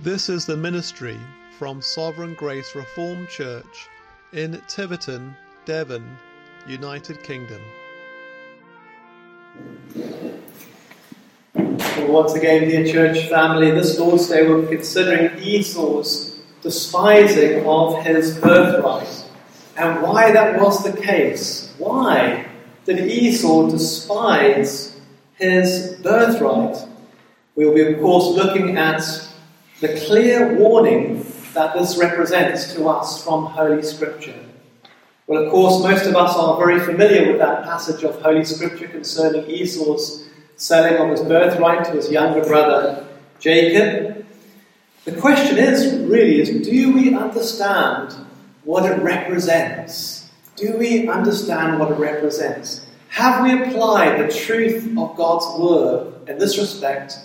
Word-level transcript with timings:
This 0.00 0.28
is 0.28 0.46
the 0.46 0.56
ministry 0.56 1.18
from 1.58 1.82
Sovereign 1.82 2.34
Grace 2.34 2.76
Reformed 2.76 3.28
Church 3.28 3.88
in 4.32 4.62
Tiverton, 4.68 5.36
Devon, 5.64 6.16
United 6.68 7.20
Kingdom. 7.24 7.60
Well, 11.52 12.12
once 12.12 12.34
again, 12.34 12.68
dear 12.68 12.86
church 12.86 13.28
family, 13.28 13.72
this 13.72 13.98
Lord's 13.98 14.28
Day 14.28 14.48
we're 14.48 14.68
considering 14.68 15.36
Esau's 15.42 16.38
despising 16.62 17.66
of 17.66 18.00
his 18.04 18.38
birthright 18.38 19.24
and 19.76 20.00
why 20.00 20.30
that 20.30 20.60
was 20.60 20.84
the 20.84 20.96
case. 20.96 21.74
Why 21.76 22.46
did 22.84 23.00
Esau 23.00 23.68
despise 23.68 24.96
his 25.34 25.96
birthright? 26.04 26.76
We'll 27.56 27.74
be, 27.74 27.82
of 27.82 27.98
course, 27.98 28.36
looking 28.36 28.76
at 28.76 29.02
the 29.80 30.00
clear 30.06 30.54
warning 30.54 31.24
that 31.54 31.74
this 31.74 31.96
represents 31.96 32.74
to 32.74 32.88
us 32.88 33.22
from 33.22 33.46
Holy 33.46 33.82
Scripture. 33.82 34.38
Well, 35.26 35.44
of 35.44 35.50
course, 35.50 35.82
most 35.82 36.06
of 36.06 36.16
us 36.16 36.34
are 36.36 36.56
very 36.56 36.80
familiar 36.80 37.30
with 37.30 37.38
that 37.38 37.64
passage 37.64 38.02
of 38.02 38.20
Holy 38.20 38.44
Scripture 38.44 38.88
concerning 38.88 39.48
Esau's 39.48 40.28
selling 40.56 41.00
of 41.00 41.10
his 41.10 41.20
birthright 41.20 41.84
to 41.84 41.92
his 41.92 42.10
younger 42.10 42.44
brother 42.44 43.06
Jacob. 43.38 44.26
The 45.04 45.12
question 45.12 45.58
is 45.58 45.96
really 46.08 46.40
is 46.40 46.66
do 46.66 46.92
we 46.92 47.14
understand 47.14 48.12
what 48.64 48.84
it 48.84 49.00
represents? 49.00 50.28
Do 50.56 50.76
we 50.76 51.08
understand 51.08 51.78
what 51.78 51.92
it 51.92 51.98
represents? 51.98 52.84
Have 53.10 53.44
we 53.44 53.62
applied 53.62 54.18
the 54.18 54.34
truth 54.34 54.84
of 54.98 55.16
God's 55.16 55.60
word 55.60 56.28
in 56.28 56.38
this 56.38 56.58
respect 56.58 57.16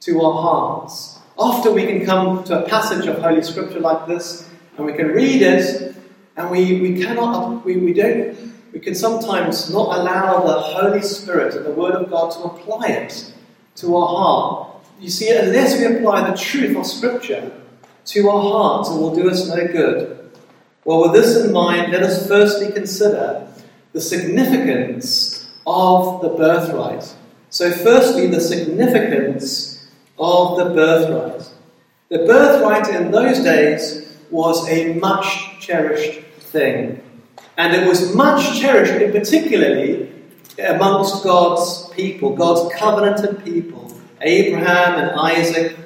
to 0.00 0.20
our 0.20 0.42
hearts? 0.42 1.11
Often 1.42 1.74
we 1.74 1.86
can 1.86 2.06
come 2.06 2.44
to 2.44 2.64
a 2.64 2.68
passage 2.68 3.04
of 3.08 3.18
Holy 3.18 3.42
Scripture 3.42 3.80
like 3.80 4.06
this 4.06 4.48
and 4.76 4.86
we 4.86 4.92
can 4.92 5.08
read 5.08 5.42
it 5.42 5.96
and 6.36 6.48
we, 6.48 6.80
we 6.80 7.02
cannot, 7.02 7.64
we, 7.64 7.78
we 7.78 7.92
don't, 7.92 8.36
we 8.72 8.78
can 8.78 8.94
sometimes 8.94 9.68
not 9.68 9.98
allow 9.98 10.44
the 10.44 10.52
Holy 10.52 11.02
Spirit 11.02 11.56
and 11.56 11.66
the 11.66 11.72
Word 11.72 11.96
of 11.96 12.08
God 12.08 12.30
to 12.34 12.44
apply 12.44 12.86
it 12.90 13.34
to 13.74 13.96
our 13.96 14.06
heart. 14.06 14.86
You 15.00 15.10
see, 15.10 15.36
unless 15.36 15.76
we 15.76 15.96
apply 15.96 16.30
the 16.30 16.36
truth 16.36 16.76
of 16.76 16.86
Scripture 16.86 17.50
to 18.04 18.28
our 18.28 18.40
hearts, 18.40 18.90
it 18.90 18.92
will 18.92 19.12
do 19.12 19.28
us 19.28 19.48
no 19.48 19.66
good. 19.66 20.30
Well, 20.84 21.02
with 21.02 21.20
this 21.20 21.44
in 21.44 21.52
mind, 21.52 21.90
let 21.90 22.04
us 22.04 22.24
firstly 22.28 22.70
consider 22.70 23.48
the 23.92 24.00
significance 24.00 25.50
of 25.66 26.22
the 26.22 26.28
birthright. 26.28 27.12
So, 27.50 27.72
firstly, 27.72 28.28
the 28.28 28.40
significance 28.40 29.71
of 30.22 30.56
the 30.56 30.64
birthright. 30.66 31.50
The 32.08 32.18
birthright 32.18 32.88
in 32.94 33.10
those 33.10 33.40
days 33.40 34.16
was 34.30 34.68
a 34.68 34.94
much 34.94 35.58
cherished 35.58 36.20
thing. 36.38 37.02
And 37.58 37.74
it 37.74 37.86
was 37.86 38.14
much 38.14 38.60
cherished, 38.60 39.02
in 39.02 39.10
particularly 39.10 40.10
amongst 40.58 41.24
God's 41.24 41.88
people, 41.90 42.36
God's 42.36 42.72
covenanted 42.76 43.44
people, 43.44 43.92
Abraham 44.20 45.00
and 45.02 45.10
Isaac, 45.18 45.76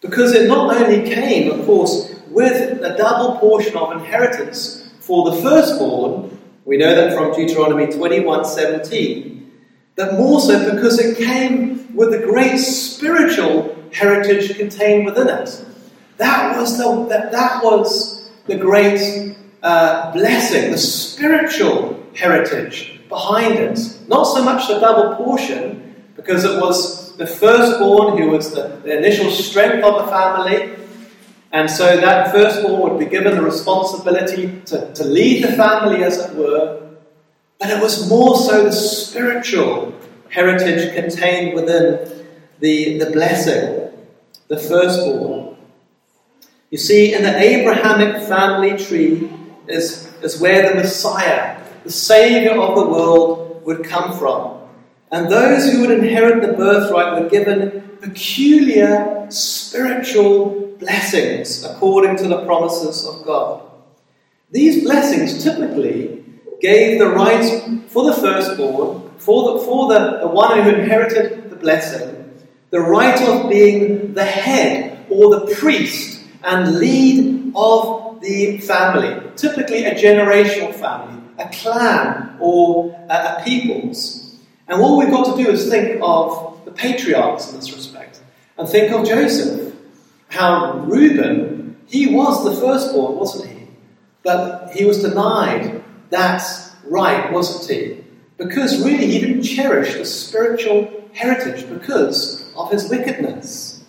because 0.00 0.32
it 0.32 0.46
not 0.46 0.76
only 0.76 1.02
came, 1.02 1.50
of 1.50 1.66
course, 1.66 2.14
with 2.28 2.80
a 2.82 2.96
double 2.96 3.38
portion 3.38 3.76
of 3.76 3.92
inheritance 3.92 4.92
for 5.00 5.30
the 5.30 5.42
firstborn, 5.42 6.38
we 6.64 6.76
know 6.76 6.94
that 6.94 7.14
from 7.14 7.34
Deuteronomy 7.34 7.86
21 7.86 8.44
17, 8.44 9.35
but 9.96 10.14
more 10.14 10.40
so 10.40 10.72
because 10.74 10.98
it 10.98 11.16
came 11.16 11.94
with 11.94 12.10
the 12.10 12.18
great 12.18 12.58
spiritual 12.58 13.74
heritage 13.92 14.56
contained 14.56 15.06
within 15.06 15.28
it. 15.28 15.64
That 16.18 16.58
was 16.58 16.78
the, 16.78 17.06
that, 17.08 17.32
that 17.32 17.64
was 17.64 18.30
the 18.46 18.56
great 18.56 19.36
uh, 19.62 20.12
blessing, 20.12 20.70
the 20.70 20.78
spiritual 20.78 22.02
heritage 22.14 23.00
behind 23.08 23.54
it. 23.54 23.78
Not 24.06 24.24
so 24.24 24.44
much 24.44 24.68
the 24.68 24.78
double 24.78 25.16
portion, 25.16 25.94
because 26.14 26.44
it 26.44 26.60
was 26.60 27.16
the 27.16 27.26
firstborn 27.26 28.18
who 28.18 28.30
was 28.30 28.52
the, 28.52 28.80
the 28.84 28.96
initial 28.98 29.30
strength 29.30 29.84
of 29.84 30.04
the 30.04 30.10
family, 30.10 30.76
and 31.52 31.70
so 31.70 31.96
that 31.96 32.32
firstborn 32.32 32.90
would 32.90 32.98
be 32.98 33.06
given 33.06 33.34
the 33.34 33.42
responsibility 33.42 34.60
to, 34.66 34.92
to 34.92 35.04
lead 35.04 35.44
the 35.44 35.52
family, 35.52 36.02
as 36.04 36.18
it 36.18 36.34
were. 36.34 36.85
But 37.58 37.70
it 37.70 37.80
was 37.80 38.08
more 38.08 38.36
so 38.36 38.64
the 38.64 38.72
spiritual 38.72 39.94
heritage 40.28 40.94
contained 40.94 41.54
within 41.54 42.26
the, 42.60 42.98
the 42.98 43.10
blessing, 43.10 43.90
the 44.48 44.58
firstborn. 44.58 45.56
You 46.70 46.78
see, 46.78 47.14
in 47.14 47.22
the 47.22 47.36
Abrahamic 47.36 48.22
family 48.26 48.76
tree 48.76 49.30
is, 49.68 50.12
is 50.22 50.40
where 50.40 50.68
the 50.68 50.74
Messiah, 50.74 51.62
the 51.84 51.92
Saviour 51.92 52.60
of 52.60 52.76
the 52.76 52.86
world, 52.86 53.64
would 53.64 53.84
come 53.84 54.16
from. 54.18 54.58
And 55.10 55.30
those 55.30 55.70
who 55.70 55.80
would 55.82 55.90
inherit 55.90 56.42
the 56.42 56.52
birthright 56.52 57.22
were 57.22 57.28
given 57.28 57.96
peculiar 58.00 59.26
spiritual 59.30 60.76
blessings 60.78 61.64
according 61.64 62.16
to 62.16 62.28
the 62.28 62.44
promises 62.44 63.06
of 63.06 63.24
God. 63.24 63.62
These 64.50 64.84
blessings 64.84 65.42
typically 65.42 66.15
gave 66.60 66.98
the 66.98 67.08
right 67.08 67.44
for 67.88 68.04
the 68.04 68.12
firstborn, 68.12 69.10
for 69.18 69.58
the, 69.58 69.64
for 69.64 69.92
the, 69.92 70.18
the 70.20 70.28
one 70.28 70.62
who 70.62 70.70
inherited 70.70 71.50
the 71.50 71.56
blessing, 71.56 72.34
the 72.70 72.80
right 72.80 73.20
of 73.22 73.48
being 73.48 74.14
the 74.14 74.24
head 74.24 75.06
or 75.10 75.38
the 75.38 75.54
priest 75.54 76.20
and 76.42 76.78
lead 76.78 77.52
of 77.54 78.20
the 78.20 78.58
family, 78.58 79.30
typically 79.36 79.84
a 79.84 79.94
generational 79.94 80.74
family, 80.74 81.22
a 81.38 81.48
clan, 81.50 82.36
or 82.40 82.92
a, 83.08 83.14
a 83.14 83.42
people's. 83.44 84.36
And 84.68 84.80
what 84.80 84.98
we've 84.98 85.10
got 85.10 85.36
to 85.36 85.42
do 85.42 85.50
is 85.50 85.68
think 85.70 86.00
of 86.02 86.64
the 86.64 86.72
patriarchs 86.72 87.50
in 87.50 87.56
this 87.56 87.72
respect, 87.72 88.20
and 88.58 88.68
think 88.68 88.92
of 88.92 89.06
Joseph. 89.06 89.74
How 90.28 90.78
Reuben, 90.80 91.76
he 91.86 92.08
was 92.12 92.44
the 92.44 92.60
firstborn, 92.60 93.16
wasn't 93.16 93.48
he? 93.48 93.68
But 94.24 94.72
he 94.74 94.84
was 94.84 95.02
denied 95.02 95.75
that 96.10 96.42
right, 96.84 97.32
wasn't 97.32 97.70
he? 97.70 98.04
Because 98.36 98.84
really 98.84 99.06
he 99.06 99.18
didn't 99.18 99.42
cherish 99.42 99.94
the 99.94 100.04
spiritual 100.04 101.08
heritage 101.12 101.68
because 101.68 102.52
of 102.54 102.70
his 102.70 102.88
wickedness. 102.90 103.84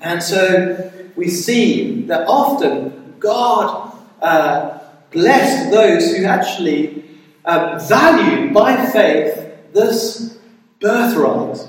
And 0.00 0.22
so 0.22 0.90
we 1.16 1.28
see 1.28 2.02
that 2.06 2.26
often 2.26 3.16
God 3.18 3.96
uh, 4.22 4.78
blessed 5.10 5.70
those 5.70 6.16
who 6.16 6.24
actually 6.24 7.04
uh, 7.44 7.78
valued 7.88 8.54
by 8.54 8.86
faith 8.86 9.72
this 9.72 10.38
birthright. 10.80 11.68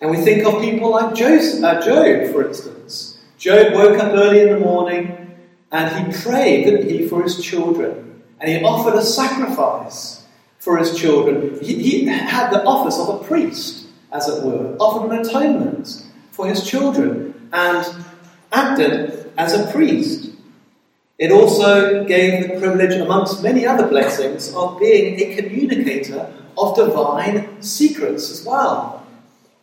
And 0.00 0.10
we 0.10 0.18
think 0.18 0.44
of 0.44 0.60
people 0.60 0.90
like 0.90 1.14
Joseph, 1.14 1.64
uh, 1.64 1.80
Job, 1.80 2.32
for 2.32 2.46
instance. 2.46 3.18
Job 3.38 3.74
woke 3.74 3.98
up 3.98 4.12
early 4.12 4.40
in 4.42 4.50
the 4.50 4.60
morning 4.60 5.34
and 5.72 6.06
he 6.06 6.22
prayed, 6.22 6.64
didn't 6.64 6.88
he, 6.88 7.08
for 7.08 7.22
his 7.22 7.42
children 7.42 8.13
and 8.44 8.52
he 8.52 8.62
offered 8.62 8.92
a 8.92 9.02
sacrifice 9.02 10.22
for 10.58 10.76
his 10.76 10.94
children. 10.94 11.58
He, 11.62 11.82
he, 11.82 12.04
had 12.04 12.50
the 12.50 12.62
office 12.64 12.98
of 12.98 13.08
a 13.08 13.24
priest, 13.24 13.86
as 14.12 14.28
it 14.28 14.44
were, 14.44 14.76
offered 14.78 15.10
an 15.10 15.20
atonement 15.20 16.04
for 16.30 16.46
his 16.46 16.62
children, 16.62 17.48
and 17.54 18.04
acted 18.52 19.32
as 19.38 19.58
a 19.58 19.72
priest. 19.72 20.30
It 21.18 21.32
also 21.32 22.04
gave 22.04 22.42
the 22.42 22.58
privilege, 22.60 22.92
amongst 23.00 23.42
many 23.42 23.66
other 23.66 23.86
blessings, 23.86 24.52
of 24.52 24.78
being 24.78 25.18
a 25.20 25.36
communicator 25.36 26.30
of 26.58 26.76
divine 26.76 27.62
secrets 27.62 28.30
as 28.30 28.44
well. 28.44 29.06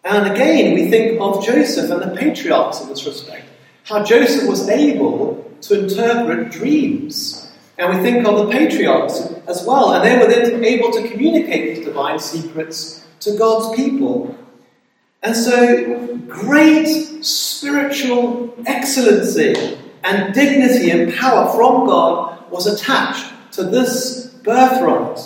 And 0.03 0.31
again, 0.31 0.73
we 0.73 0.89
think 0.89 1.21
of 1.21 1.45
Joseph 1.45 1.91
and 1.91 2.01
the 2.01 2.17
patriarchs 2.17 2.81
in 2.81 2.89
this 2.89 3.05
respect. 3.05 3.45
How 3.83 4.03
Joseph 4.03 4.49
was 4.49 4.67
able 4.67 5.53
to 5.61 5.83
interpret 5.83 6.51
dreams 6.51 7.40
and 7.81 7.97
we 7.97 8.03
think 8.03 8.27
of 8.27 8.37
the 8.37 8.51
patriarchs 8.51 9.21
as 9.47 9.65
well, 9.65 9.93
and 9.93 10.05
they 10.05 10.15
were 10.15 10.31
then 10.31 10.63
able 10.63 10.91
to 10.91 11.09
communicate 11.09 11.75
these 11.75 11.85
divine 11.85 12.19
secrets 12.19 13.03
to 13.21 13.35
God's 13.35 13.75
people. 13.75 14.37
And 15.23 15.35
so, 15.35 16.15
great 16.27 17.25
spiritual 17.25 18.53
excellency 18.67 19.79
and 20.03 20.31
dignity 20.31 20.91
and 20.91 21.11
power 21.15 21.51
from 21.55 21.87
God 21.87 22.51
was 22.51 22.67
attached 22.67 23.33
to 23.53 23.63
this 23.63 24.27
birthright. 24.43 25.17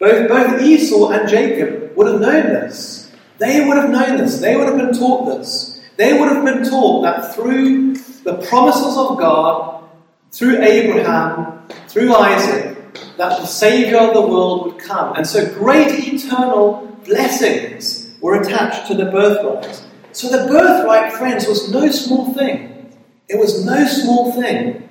Both, 0.00 0.28
both 0.28 0.60
Esau 0.60 1.10
and 1.10 1.28
Jacob 1.28 1.96
would 1.96 2.08
have 2.08 2.20
known 2.20 2.46
this. 2.46 3.12
They 3.38 3.64
would 3.64 3.76
have 3.76 3.90
known 3.90 4.18
this. 4.18 4.40
They 4.40 4.56
would 4.56 4.66
have 4.66 4.76
been 4.76 4.92
taught 4.92 5.26
this. 5.26 5.80
They 5.96 6.18
would 6.18 6.28
have 6.28 6.44
been 6.44 6.68
taught 6.68 7.02
that 7.02 7.34
through 7.34 7.94
the 8.24 8.44
promises 8.48 8.96
of 8.96 9.18
God, 9.18 9.84
through 10.32 10.60
Abraham, 10.62 11.55
through 11.88 12.14
Isaac, 12.14 12.76
that 13.16 13.40
the 13.40 13.46
Saviour 13.46 14.00
of 14.00 14.14
the 14.14 14.20
world 14.20 14.66
would 14.66 14.78
come. 14.78 15.16
And 15.16 15.26
so 15.26 15.46
great 15.54 15.92
eternal 16.12 16.86
blessings 17.04 18.14
were 18.20 18.40
attached 18.40 18.86
to 18.88 18.94
the 18.94 19.06
birthright. 19.06 19.82
So 20.12 20.28
the 20.28 20.48
birthright, 20.48 21.12
friends, 21.14 21.46
was 21.46 21.70
no 21.70 21.90
small 21.90 22.32
thing. 22.34 22.94
It 23.28 23.38
was 23.38 23.64
no 23.64 23.86
small 23.86 24.32
thing, 24.32 24.88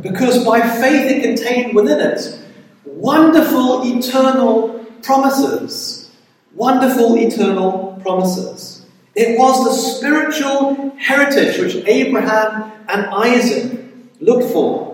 because 0.00 0.44
by 0.44 0.60
faith 0.60 1.10
it 1.10 1.22
contained 1.22 1.74
within 1.74 2.00
it 2.00 2.40
wonderful 2.84 3.82
eternal 3.84 4.84
promises. 5.02 6.10
Wonderful 6.54 7.18
eternal 7.18 8.00
promises. 8.02 8.86
It 9.14 9.38
was 9.38 9.64
the 9.64 9.72
spiritual 9.72 10.94
heritage 10.98 11.58
which 11.58 11.76
Abraham 11.86 12.72
and 12.88 13.06
Isaac 13.06 13.80
looked 14.20 14.50
for. 14.52 14.85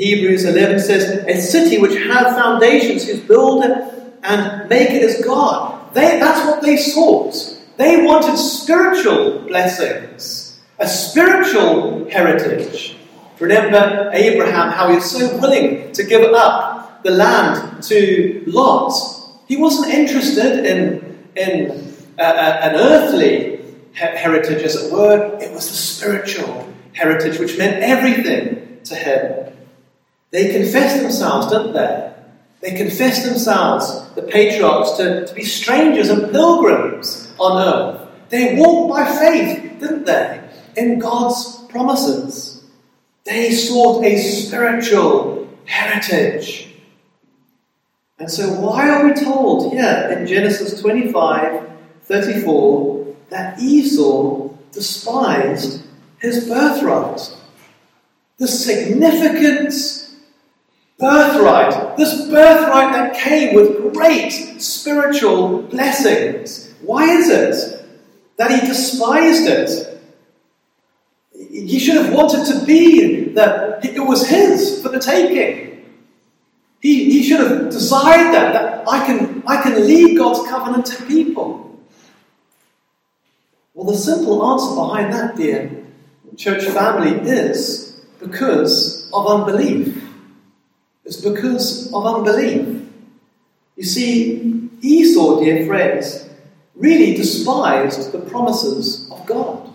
Hebrews 0.00 0.46
11 0.46 0.80
says, 0.80 1.26
A 1.28 1.38
city 1.42 1.76
which 1.76 1.94
hath 2.04 2.34
foundations, 2.34 3.04
whose 3.04 3.20
builder 3.20 3.92
and 4.22 4.66
maker 4.70 4.94
is 4.94 5.22
God. 5.22 5.92
They, 5.92 6.18
that's 6.18 6.40
what 6.46 6.62
they 6.62 6.78
sought. 6.78 7.34
They 7.76 8.02
wanted 8.02 8.38
spiritual 8.38 9.40
blessings, 9.40 10.58
a 10.78 10.88
spiritual 10.88 12.08
heritage. 12.08 12.96
Remember 13.38 14.10
Abraham, 14.14 14.72
how 14.72 14.88
he 14.88 14.94
was 14.94 15.10
so 15.10 15.36
willing 15.36 15.92
to 15.92 16.02
give 16.02 16.32
up 16.32 17.02
the 17.02 17.10
land 17.10 17.82
to 17.84 18.42
Lot. 18.46 18.94
He 19.48 19.58
wasn't 19.58 19.92
interested 19.92 20.64
in, 20.64 21.28
in 21.36 21.94
uh, 22.18 22.22
uh 22.22 22.60
an 22.62 22.74
earthly 22.76 23.60
heritage, 23.92 24.62
as 24.62 24.76
it 24.76 24.90
were. 24.90 25.38
It 25.42 25.52
was 25.52 25.68
the 25.68 25.76
spiritual 25.76 26.72
heritage, 26.94 27.38
which 27.38 27.58
meant 27.58 27.82
everything 27.82 28.80
to 28.84 28.94
him. 28.94 29.50
They 30.30 30.52
confessed 30.52 31.02
themselves, 31.02 31.48
didn't 31.48 31.72
they? 31.72 32.14
They 32.60 32.76
confessed 32.76 33.24
themselves, 33.24 34.10
the 34.14 34.22
patriarchs, 34.22 34.92
to, 34.98 35.26
to 35.26 35.34
be 35.34 35.44
strangers 35.44 36.08
and 36.08 36.30
pilgrims 36.30 37.32
on 37.38 37.58
earth. 37.60 38.08
They 38.28 38.54
walked 38.56 38.92
by 38.92 39.18
faith, 39.18 39.80
didn't 39.80 40.04
they, 40.04 40.48
in 40.76 40.98
God's 40.98 41.64
promises. 41.68 42.62
They 43.24 43.52
sought 43.52 44.04
a 44.04 44.18
spiritual 44.18 45.48
heritage. 45.64 46.68
And 48.18 48.30
so, 48.30 48.52
why 48.52 48.90
are 48.90 49.06
we 49.06 49.14
told 49.14 49.72
here 49.72 50.14
in 50.16 50.26
Genesis 50.26 50.78
25 50.80 51.70
34 52.02 53.14
that 53.30 53.58
Esau 53.58 54.48
despised 54.72 55.82
his 56.18 56.46
birthright? 56.46 57.34
The 58.36 58.46
significance 58.48 59.99
birthright, 61.00 61.96
this 61.96 62.28
birthright 62.28 62.92
that 62.92 63.14
came 63.14 63.54
with 63.54 63.94
great 63.94 64.30
spiritual 64.60 65.62
blessings. 65.62 66.72
Why 66.82 67.04
is 67.10 67.30
it 67.30 67.84
that 68.36 68.50
he 68.50 68.66
despised 68.66 69.48
it? 69.48 70.00
He 71.32 71.78
should 71.78 71.96
have 71.96 72.12
wanted 72.12 72.44
to 72.52 72.64
be 72.66 73.30
that 73.32 73.84
it 73.84 74.00
was 74.00 74.28
his 74.28 74.82
for 74.82 74.90
the 74.90 75.00
taking. 75.00 75.70
He, 76.80 77.10
he 77.10 77.22
should 77.22 77.40
have 77.40 77.70
desired 77.70 78.32
that, 78.32 78.52
that 78.52 78.88
I 78.88 79.04
can, 79.04 79.42
I 79.46 79.62
can 79.62 79.86
lead 79.86 80.16
God's 80.16 80.48
covenant 80.48 80.86
to 80.86 81.02
people. 81.04 81.78
Well, 83.74 83.92
the 83.92 83.96
simple 83.98 84.44
answer 84.46 84.74
behind 84.74 85.12
that, 85.12 85.36
dear 85.36 85.86
church 86.36 86.64
family, 86.64 87.28
is 87.28 88.00
because 88.18 89.10
of 89.12 89.26
unbelief. 89.26 90.09
It's 91.10 91.20
because 91.20 91.92
of 91.92 92.06
unbelief. 92.06 92.86
You 93.74 93.82
see, 93.82 94.70
Esau, 94.80 95.40
dear 95.40 95.66
friends, 95.66 96.30
really 96.76 97.14
despised 97.16 98.12
the 98.12 98.20
promises 98.20 99.10
of 99.10 99.26
God. 99.26 99.72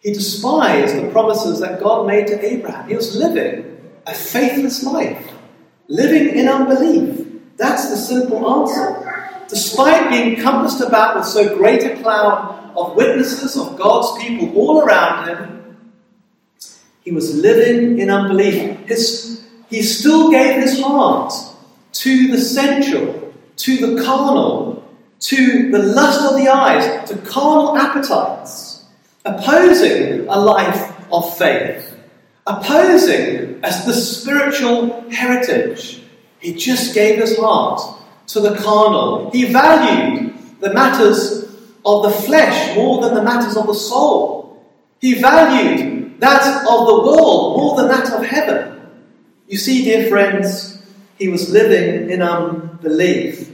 He 0.00 0.14
despised 0.14 0.96
the 0.96 1.10
promises 1.10 1.60
that 1.60 1.78
God 1.78 2.06
made 2.06 2.26
to 2.28 2.42
Abraham. 2.42 2.88
He 2.88 2.96
was 2.96 3.14
living 3.14 3.82
a 4.06 4.14
faithless 4.14 4.82
life, 4.82 5.30
living 5.88 6.38
in 6.38 6.48
unbelief. 6.48 7.20
That's 7.58 7.90
the 7.90 7.96
simple 7.96 8.40
answer. 8.62 9.44
Despite 9.50 10.08
being 10.08 10.36
compassed 10.36 10.80
about 10.80 11.16
with 11.16 11.26
so 11.26 11.54
great 11.54 11.82
a 11.82 12.00
cloud 12.00 12.72
of 12.78 12.96
witnesses 12.96 13.58
of 13.58 13.76
God's 13.76 14.24
people 14.24 14.56
all 14.56 14.80
around 14.80 15.28
him, 15.28 15.76
he 17.04 17.12
was 17.12 17.36
living 17.36 17.98
in 17.98 18.08
unbelief. 18.08 18.78
His 18.86 19.31
he 19.72 19.82
still 19.82 20.30
gave 20.30 20.60
his 20.60 20.82
heart 20.82 21.32
to 21.92 22.28
the 22.28 22.38
sensual, 22.38 23.32
to 23.56 23.78
the 23.78 24.02
carnal, 24.04 24.86
to 25.18 25.70
the 25.70 25.78
lust 25.78 26.30
of 26.30 26.38
the 26.38 26.46
eyes, 26.46 27.08
to 27.08 27.16
carnal 27.22 27.74
appetites, 27.78 28.84
opposing 29.24 30.28
a 30.28 30.38
life 30.38 30.92
of 31.10 31.38
faith, 31.38 31.96
opposing 32.46 33.60
as 33.64 33.86
the 33.86 33.94
spiritual 33.94 35.10
heritage. 35.10 36.02
He 36.38 36.52
just 36.52 36.92
gave 36.92 37.18
his 37.18 37.38
heart 37.38 37.80
to 38.26 38.40
the 38.40 38.54
carnal. 38.56 39.30
He 39.30 39.50
valued 39.50 40.34
the 40.60 40.74
matters 40.74 41.44
of 41.86 42.02
the 42.02 42.10
flesh 42.10 42.76
more 42.76 43.00
than 43.00 43.14
the 43.14 43.22
matters 43.22 43.56
of 43.56 43.66
the 43.66 43.74
soul. 43.74 44.62
He 45.00 45.14
valued 45.14 46.20
that 46.20 46.66
of 46.68 46.86
the 46.86 47.02
world 47.06 47.56
more 47.56 47.76
than 47.76 47.88
that 47.88 48.12
of 48.12 48.22
heaven. 48.22 48.81
You 49.46 49.58
see, 49.58 49.84
dear 49.84 50.08
friends, 50.08 50.82
he 51.18 51.28
was 51.28 51.50
living 51.50 52.10
in 52.10 52.22
unbelief. 52.22 53.50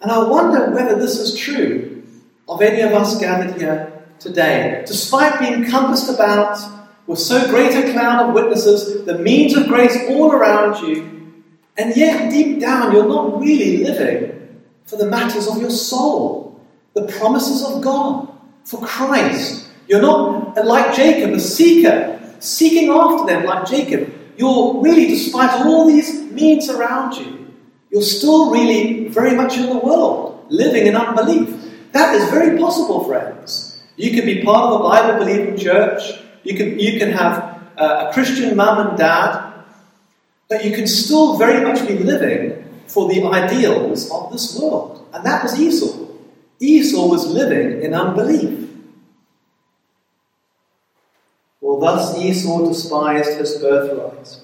And 0.00 0.10
I 0.10 0.22
wonder 0.28 0.70
whether 0.70 0.98
this 0.98 1.18
is 1.18 1.36
true 1.36 2.02
of 2.48 2.60
any 2.60 2.82
of 2.82 2.92
us 2.92 3.18
gathered 3.18 3.58
here 3.58 4.04
today. 4.18 4.84
Despite 4.86 5.40
being 5.40 5.64
compassed 5.64 6.10
about 6.12 6.58
with 7.06 7.18
so 7.18 7.46
great 7.48 7.74
a 7.74 7.92
cloud 7.92 8.28
of 8.28 8.34
witnesses, 8.34 9.04
the 9.04 9.18
means 9.18 9.56
of 9.56 9.66
grace 9.66 9.96
all 10.08 10.32
around 10.32 10.86
you, 10.86 11.42
and 11.76 11.96
yet 11.96 12.30
deep 12.30 12.60
down 12.60 12.92
you're 12.92 13.08
not 13.08 13.40
really 13.40 13.84
living 13.84 14.62
for 14.84 14.96
the 14.96 15.06
matters 15.06 15.48
of 15.48 15.60
your 15.60 15.70
soul, 15.70 16.60
the 16.94 17.06
promises 17.06 17.64
of 17.64 17.82
God, 17.82 18.28
for 18.64 18.80
Christ. 18.86 19.68
You're 19.88 20.02
not 20.02 20.64
like 20.64 20.94
Jacob, 20.94 21.32
a 21.32 21.40
seeker, 21.40 22.20
seeking 22.40 22.90
after 22.90 23.26
them 23.26 23.44
like 23.44 23.66
Jacob, 23.66 24.12
you're 24.36 24.80
really, 24.82 25.06
despite 25.06 25.50
all 25.64 25.86
these 25.86 26.20
means 26.32 26.68
around 26.68 27.14
you, 27.16 27.52
you're 27.90 28.02
still 28.02 28.50
really 28.50 29.08
very 29.08 29.34
much 29.34 29.56
in 29.56 29.68
the 29.68 29.78
world, 29.78 30.46
living 30.48 30.86
in 30.86 30.96
unbelief. 30.96 31.48
That 31.92 32.14
is 32.14 32.28
very 32.30 32.58
possible, 32.58 33.04
friends. 33.04 33.82
You 33.96 34.10
can 34.10 34.26
be 34.26 34.42
part 34.42 34.72
of 34.72 34.80
a 34.80 34.82
Bible 34.82 35.24
believing 35.24 35.56
church, 35.56 36.02
you 36.42 36.56
can, 36.56 36.78
you 36.78 36.98
can 36.98 37.10
have 37.12 37.62
uh, 37.78 38.08
a 38.08 38.12
Christian 38.12 38.56
mum 38.56 38.88
and 38.88 38.98
dad, 38.98 39.54
but 40.48 40.64
you 40.64 40.72
can 40.72 40.86
still 40.86 41.36
very 41.36 41.64
much 41.64 41.86
be 41.86 41.98
living 41.98 42.64
for 42.86 43.08
the 43.08 43.22
ideals 43.24 44.10
of 44.10 44.30
this 44.32 44.58
world. 44.58 45.08
And 45.12 45.24
that 45.24 45.42
was 45.42 45.58
Esau. 45.58 46.06
Esau 46.60 47.06
was 47.08 47.26
living 47.26 47.82
in 47.82 47.94
unbelief. 47.94 48.68
For 51.60 51.73
thus 51.84 52.18
Esau 52.18 52.66
despised 52.66 53.38
his 53.38 53.58
birthright. 53.58 54.36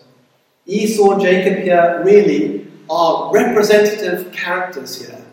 Esau 0.66 1.12
and 1.12 1.22
Jacob 1.22 1.62
here 1.62 2.02
really 2.04 2.66
are 2.88 3.32
representative 3.32 4.30
characters 4.32 5.00
here. 5.00 5.24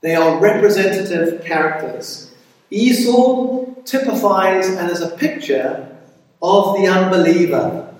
They 0.00 0.14
are 0.14 0.40
representative 0.40 1.44
characters. 1.44 2.32
Esau 2.70 3.66
typifies 3.84 4.68
and 4.68 4.90
is 4.90 5.00
a 5.00 5.10
picture 5.16 5.96
of 6.40 6.76
the 6.76 6.86
unbeliever. 6.86 7.92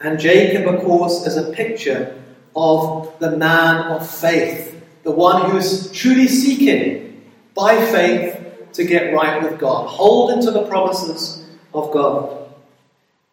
And 0.00 0.20
Jacob, 0.20 0.72
of 0.72 0.82
course, 0.82 1.26
is 1.26 1.36
a 1.36 1.50
picture 1.52 2.22
of 2.54 3.12
the 3.18 3.36
man 3.36 3.86
of 3.86 4.08
faith, 4.08 4.84
the 5.02 5.10
one 5.10 5.50
who 5.50 5.56
is 5.56 5.90
truly 5.92 6.28
seeking 6.28 7.22
by 7.54 7.74
faith 7.86 8.38
to 8.74 8.84
get 8.84 9.14
right 9.14 9.42
with 9.42 9.58
God, 9.58 9.88
holding 9.88 10.42
to 10.42 10.50
the 10.50 10.66
promises 10.66 11.44
of 11.72 11.90
God. 11.92 12.41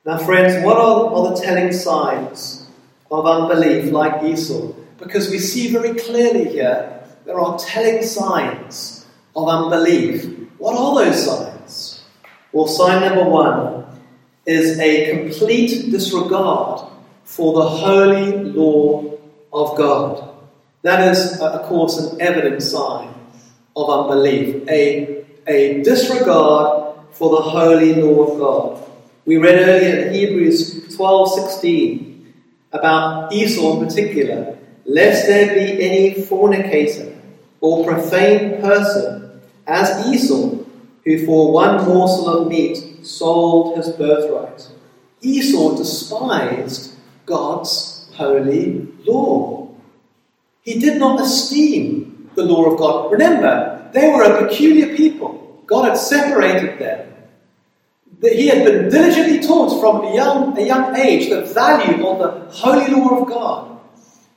Now, 0.05 0.17
friends, 0.17 0.63
what 0.63 0.77
are, 0.77 1.13
are 1.13 1.35
the 1.35 1.41
telling 1.41 1.73
signs 1.73 2.67
of 3.11 3.25
unbelief 3.25 3.91
like 3.91 4.23
Esau? 4.23 4.71
Because 4.97 5.29
we 5.29 5.39
see 5.39 5.73
very 5.73 5.93
clearly 5.99 6.47
here 6.47 7.03
there 7.25 7.37
are 7.37 7.59
telling 7.59 8.01
signs 8.03 9.05
of 9.35 9.49
unbelief. 9.49 10.25
What 10.57 10.77
are 10.77 11.03
those 11.03 11.25
signs? 11.25 12.05
Well, 12.53 12.67
sign 12.67 13.01
number 13.01 13.29
one 13.29 13.85
is 14.45 14.79
a 14.79 15.11
complete 15.11 15.91
disregard 15.91 16.89
for 17.25 17.53
the 17.53 17.67
holy 17.67 18.31
law 18.31 19.17
of 19.51 19.77
God. 19.77 20.33
That 20.81 21.09
is, 21.09 21.41
uh, 21.41 21.59
of 21.59 21.67
course, 21.67 21.99
an 21.99 22.21
evident 22.21 22.63
sign 22.63 23.13
of 23.75 23.89
unbelief, 23.89 24.65
a, 24.69 25.25
a 25.45 25.83
disregard 25.83 26.95
for 27.11 27.35
the 27.35 27.41
holy 27.41 27.95
law 27.95 28.23
of 28.23 28.39
God. 28.39 28.88
We 29.29 29.37
read 29.37 29.59
earlier 29.61 30.07
in 30.07 30.13
Hebrews 30.15 30.97
12:16 30.97 32.33
about 32.71 33.31
Esau 33.31 33.73
in 33.73 33.85
particular, 33.85 34.57
lest 34.87 35.27
there 35.27 35.53
be 35.53 35.67
any 35.87 36.23
fornicator 36.23 37.13
or 37.61 37.85
profane 37.85 38.59
person 38.59 39.39
as 39.67 40.07
Esau, 40.07 40.65
who 41.05 41.25
for 41.27 41.51
one 41.51 41.87
morsel 41.87 42.27
of 42.27 42.47
meat 42.47 43.05
sold 43.05 43.77
his 43.77 43.89
birthright. 43.89 44.65
Esau 45.21 45.75
despised 45.77 46.93
God's 47.27 48.09
holy 48.15 48.87
law. 49.05 49.67
He 50.63 50.79
did 50.79 50.97
not 50.97 51.21
esteem 51.21 52.31
the 52.33 52.45
law 52.45 52.65
of 52.65 52.79
God. 52.79 53.11
Remember, 53.11 53.91
they 53.93 54.09
were 54.09 54.23
a 54.23 54.41
peculiar 54.41 54.95
people. 54.95 55.61
God 55.67 55.85
had 55.85 55.97
separated 55.99 56.79
them. 56.79 57.08
That 58.21 58.33
he 58.33 58.47
had 58.47 58.65
been 58.65 58.89
diligently 58.89 59.39
taught 59.39 59.79
from 59.79 60.05
a 60.05 60.13
young, 60.13 60.57
a 60.57 60.61
young 60.61 60.95
age 60.95 61.29
the 61.29 61.41
value 61.41 62.05
of 62.05 62.19
the 62.19 62.53
holy 62.53 62.87
law 62.87 63.21
of 63.21 63.29
God. 63.29 63.79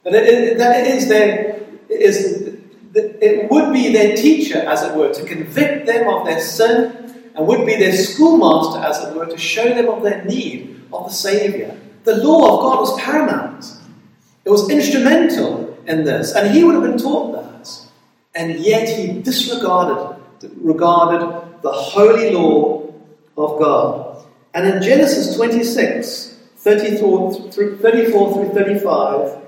And 0.04 0.14
it, 0.14 0.22
it, 0.22 0.58
that 0.58 0.86
it 0.86 0.94
is 0.94 1.08
their, 1.08 1.60
is, 1.88 2.58
it 2.94 3.50
would 3.50 3.72
be 3.72 3.92
their 3.92 4.16
teacher, 4.16 4.58
as 4.58 4.82
it 4.82 4.94
were, 4.94 5.12
to 5.12 5.24
convict 5.24 5.86
them 5.86 6.08
of 6.08 6.26
their 6.26 6.40
sin, 6.40 7.30
and 7.34 7.46
would 7.46 7.66
be 7.66 7.76
their 7.76 7.92
schoolmaster, 7.92 8.80
as 8.80 9.02
it 9.02 9.16
were, 9.16 9.26
to 9.26 9.38
show 9.38 9.68
them 9.74 9.88
of 9.88 10.02
their 10.02 10.24
need 10.24 10.80
of 10.92 11.04
the 11.06 11.12
Saviour. 11.12 11.76
The 12.04 12.16
law 12.16 12.56
of 12.56 12.60
God 12.62 12.80
was 12.80 13.00
paramount. 13.00 13.64
It 14.44 14.50
was 14.50 14.68
instrumental 14.70 15.78
in 15.86 16.04
this, 16.04 16.34
and 16.34 16.54
he 16.54 16.64
would 16.64 16.74
have 16.74 16.84
been 16.84 16.98
taught 16.98 17.32
that. 17.32 17.68
And 18.34 18.60
yet 18.60 18.88
he 18.88 19.20
disregarded 19.20 20.16
regarded 20.56 21.20
the 21.62 21.70
holy 21.70 22.30
law 22.30 22.71
of 23.36 23.58
God. 23.58 24.24
And 24.54 24.66
in 24.66 24.82
Genesis 24.82 25.36
26, 25.36 26.38
34 26.56 27.50
through 27.50 27.78
35, 27.78 29.38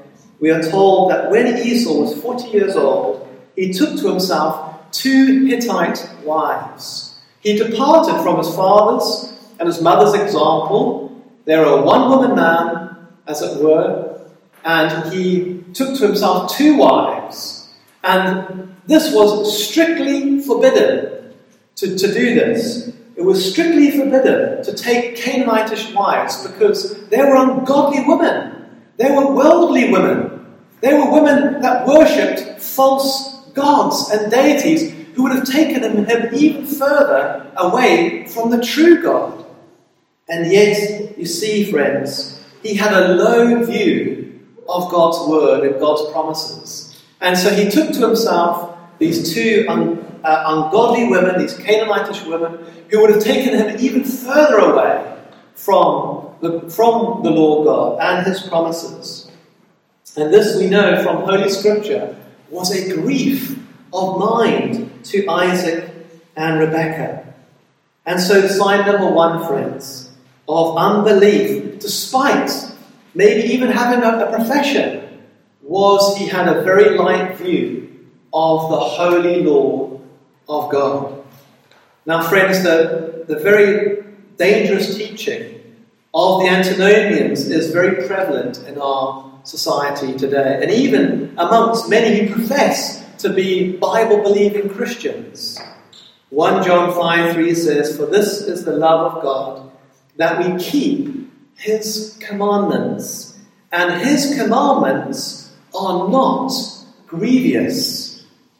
we 0.41 0.51
are 0.51 0.63
told 0.63 1.11
that 1.11 1.31
when 1.31 1.59
Esau 1.59 2.01
was 2.01 2.21
40 2.21 2.49
years 2.49 2.77
old, 2.77 3.29
he 3.55 3.73
took 3.73 3.99
to 4.01 4.09
himself 4.11 4.91
two 4.91 5.47
Hittite 5.47 6.09
wives. 6.25 7.21
He 7.41 7.57
departed 7.57 8.23
from 8.23 8.39
his 8.39 8.55
father's 8.55 9.33
and 9.59 9.67
his 9.67 9.81
mother's 9.81 10.15
example. 10.15 11.23
They 11.45 11.57
were 11.57 11.65
a 11.65 11.83
one 11.83 12.09
woman 12.09 12.35
man, 12.35 12.97
as 13.27 13.43
it 13.43 13.63
were, 13.63 14.21
and 14.65 15.13
he 15.13 15.63
took 15.75 15.97
to 15.99 16.07
himself 16.07 16.57
two 16.57 16.77
wives. 16.77 17.69
And 18.03 18.75
this 18.87 19.15
was 19.15 19.67
strictly 19.69 20.41
forbidden 20.43 21.14
to, 21.77 21.97
to 21.97 22.07
do 22.13 22.35
this. 22.35 22.93
It 23.17 23.23
was 23.23 23.53
strictly 23.53 23.91
forbidden 23.93 24.63
to 24.65 24.75
take 24.75 25.17
Canaanitish 25.17 25.95
wives 25.95 26.47
because 26.47 27.07
they 27.09 27.19
were 27.19 27.37
ungodly 27.37 28.05
women. 28.05 28.67
They 28.97 29.11
were 29.11 29.35
worldly 29.35 29.91
women. 29.91 30.47
They 30.81 30.95
were 30.95 31.11
women 31.11 31.63
that 31.63 31.87
worshipped 31.87 32.61
false 32.61 33.47
gods 33.55 34.11
and 34.11 34.31
deities 34.31 34.93
who 35.15 35.23
would 35.23 35.33
have 35.33 35.45
taken 35.45 35.83
him 35.83 36.35
even 36.35 36.67
further 36.67 37.51
away 37.57 38.27
from 38.27 38.51
the 38.51 38.63
true 38.63 39.03
God. 39.03 39.45
And 40.29 40.51
yet, 40.51 41.17
you 41.17 41.27
see, 41.27 41.71
friends, 41.71 42.43
he 42.63 42.75
had 42.75 42.93
a 42.93 43.15
low 43.15 43.65
view 43.65 44.41
of 44.69 44.91
God's 44.91 45.29
word 45.29 45.67
and 45.67 45.79
God's 45.79 46.11
promises. 46.13 47.03
And 47.21 47.39
so 47.39 47.51
he 47.55 47.71
took 47.71 47.93
to 47.93 48.07
himself 48.07 48.77
these 48.99 49.35
two 49.35 49.67
un, 49.69 50.14
uh, 50.25 50.45
ungodly 50.47 51.09
women, 51.09 51.39
these 51.39 51.55
Canaanitish 51.55 52.27
women, 52.27 52.65
who 52.91 53.01
would 53.01 53.11
have 53.11 53.23
taken 53.23 53.59
him 53.59 53.77
even 53.79 54.05
further 54.05 54.59
away 54.59 55.17
from 55.55 56.35
the, 56.41 56.61
from 56.71 57.23
the 57.23 57.31
Lord 57.31 57.67
God 57.67 58.01
and 58.01 58.27
his 58.27 58.41
promises. 58.43 59.31
And 60.17 60.33
this 60.33 60.59
we 60.59 60.69
know 60.69 61.03
from 61.03 61.25
Holy 61.25 61.51
Scripture 61.51 62.17
was 62.51 62.71
a 62.71 62.95
grief 62.95 63.59
of 63.93 64.19
mind 64.19 65.05
to 65.05 65.27
Isaac 65.29 65.93
and 66.37 66.61
Rebekah. 66.61 67.35
And 68.07 68.21
so, 68.21 68.47
sign 68.47 68.87
number 68.87 69.11
one, 69.11 69.47
friends, 69.47 70.11
of 70.49 70.77
unbelief, 70.77 71.81
despite 71.81 72.51
maybe 73.15 73.53
even 73.53 73.71
having 73.71 74.05
a, 74.05 74.27
a 74.27 74.31
profession, 74.31 75.23
was 75.63 76.17
he 76.19 76.27
had 76.27 76.49
a 76.49 76.63
very 76.63 76.99
light 76.99 77.37
view 77.37 77.85
of 78.33 78.69
the 78.69 78.79
holy 78.79 79.43
law 79.43 79.94
of 80.49 80.71
God. 80.71 81.25
Now, 82.07 82.23
friends, 82.29 82.63
the, 82.63 83.25
the 83.27 83.39
very 83.39 84.05
dangerous 84.37 84.97
teaching 84.97 85.61
of 86.13 86.43
the 86.43 86.49
antinomians 86.49 87.49
is 87.49 87.73
very 87.73 88.07
prevalent 88.07 88.59
in 88.69 88.79
our 88.79 89.33
society 89.45 90.17
today, 90.17 90.59
and 90.63 90.71
even 90.71 91.35
amongst 91.37 91.89
many 91.89 92.27
who 92.27 92.35
profess 92.35 93.05
to 93.19 93.33
be 93.33 93.77
Bible 93.77 94.23
believing 94.23 94.69
Christians. 94.69 95.59
1 96.31 96.65
John 96.65 96.93
5 96.93 97.35
3 97.35 97.55
says, 97.55 97.97
For 97.97 98.07
this 98.07 98.41
is 98.41 98.65
the 98.65 98.77
love 98.77 99.15
of 99.15 99.23
God, 99.23 99.71
that 100.17 100.39
we 100.39 100.63
keep 100.63 101.31
his 101.57 102.19
commandments, 102.21 103.39
and 103.73 104.01
his 104.01 104.35
commandments 104.37 105.53
are 105.75 106.09
not 106.09 106.53
grievous. 107.07 108.14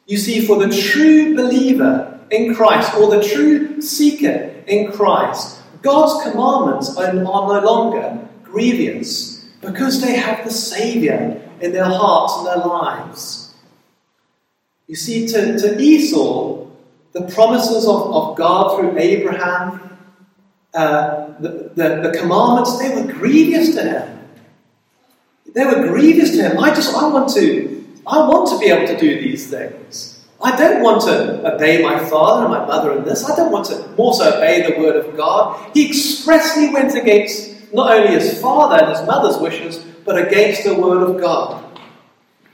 You 0.05 0.17
see, 0.17 0.45
for 0.45 0.57
the 0.57 0.75
true 0.75 1.35
believer 1.35 2.19
in 2.29 2.53
Christ, 2.53 2.95
or 2.95 3.09
the 3.09 3.23
true 3.23 3.81
seeker 3.81 4.53
in 4.67 4.91
Christ, 4.91 5.61
God's 5.81 6.23
commandments 6.23 6.95
are, 6.97 7.13
no 7.13 7.59
longer 7.59 8.27
grievous 8.43 9.45
because 9.61 10.01
they 10.01 10.15
have 10.15 10.43
the 10.43 10.51
Saviour 10.51 11.41
in 11.59 11.71
their 11.73 11.85
hearts 11.85 12.37
and 12.37 12.47
their 12.47 12.67
lives. 12.67 13.53
You 14.87 14.95
see, 14.95 15.27
to, 15.27 15.57
to 15.57 15.79
Esau, 15.79 16.67
the 17.13 17.21
promises 17.33 17.85
of, 17.87 18.13
of 18.13 18.37
God 18.37 18.77
through 18.77 18.97
Abraham, 18.97 19.97
uh, 20.73 21.33
the, 21.39 21.71
the, 21.75 22.09
the 22.09 22.17
commandments, 22.17 22.77
they 22.77 22.93
were 22.93 23.11
grievous 23.11 23.73
to 23.75 23.83
him. 23.83 24.19
They 25.53 25.65
were 25.65 25.87
grievous 25.87 26.31
to 26.31 26.49
him. 26.49 26.59
I 26.59 26.73
just, 26.75 26.93
I 26.93 27.07
want 27.07 27.29
to, 27.35 27.74
I 28.07 28.27
want 28.27 28.49
to 28.49 28.59
be 28.59 28.67
able 28.67 28.87
to 28.87 28.97
do 28.99 29.19
these 29.19 29.49
things. 29.49 30.23
I 30.41 30.55
don't 30.55 30.83
want 30.83 31.01
to 31.03 31.55
obey 31.55 31.81
my 31.81 31.97
father 31.97 32.45
and 32.45 32.53
my 32.53 32.65
mother 32.65 32.97
in 32.97 33.03
this. 33.03 33.27
I 33.27 33.35
don't 33.35 33.51
want 33.51 33.65
to 33.67 33.87
more 33.97 34.13
so 34.13 34.37
obey 34.37 34.69
the 34.69 34.79
word 34.79 34.95
of 34.95 35.17
God. 35.17 35.71
He 35.73 35.87
expressly 35.87 36.69
went 36.69 36.93
against 36.93 37.73
not 37.73 37.95
only 37.95 38.13
his 38.13 38.39
father 38.39 38.83
and 38.83 38.95
his 38.95 39.07
mother's 39.07 39.37
wishes, 39.37 39.79
but 40.05 40.17
against 40.17 40.63
the 40.63 40.75
word 40.75 41.01
of 41.01 41.19
God. 41.19 41.79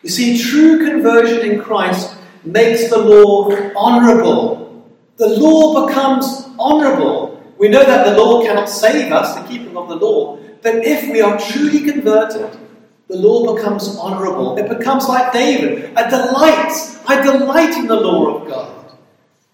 You 0.04 0.10
see, 0.10 0.42
true 0.42 0.86
conversion 0.86 1.52
in 1.52 1.62
Christ 1.62 2.16
makes 2.46 2.90
the 2.90 2.98
law 2.98 3.52
honorable. 3.76 4.88
The 5.18 5.28
law 5.28 5.86
becomes 5.86 6.48
honorable. 6.58 7.44
We 7.58 7.68
know 7.68 7.84
that 7.84 8.08
the 8.08 8.18
law 8.18 8.42
cannot 8.42 8.70
save 8.70 9.12
us, 9.12 9.36
the 9.36 9.48
keeping 9.48 9.76
of 9.76 9.90
the 9.90 9.96
law, 9.96 10.38
but 10.64 10.76
if 10.86 11.12
we 11.12 11.22
are 11.22 11.38
truly 11.40 11.82
converted, 11.82 12.58
the 13.12 13.18
law 13.18 13.54
becomes 13.54 13.98
honorable. 13.98 14.58
It 14.58 14.70
becomes 14.70 15.08
like 15.10 15.34
David, 15.34 15.92
a 15.98 16.10
delight. 16.10 16.72
I 17.06 17.22
delight 17.22 17.76
in 17.78 17.88
the 17.88 17.98
law 17.98 18.38
of 18.38 18.48
God 18.48 18.96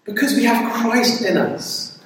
because 0.04 0.34
we 0.34 0.44
have 0.44 0.72
Christ 0.72 1.22
in 1.22 1.36
us. 1.36 1.98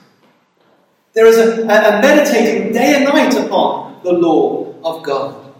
There 1.12 1.26
is 1.26 1.36
a, 1.36 1.64
a, 1.64 2.00
meditating 2.00 2.72
day 2.72 2.94
and 2.94 3.04
night 3.04 3.34
upon 3.34 4.00
the 4.02 4.12
law 4.14 4.74
of 4.82 5.02
God. 5.02 5.52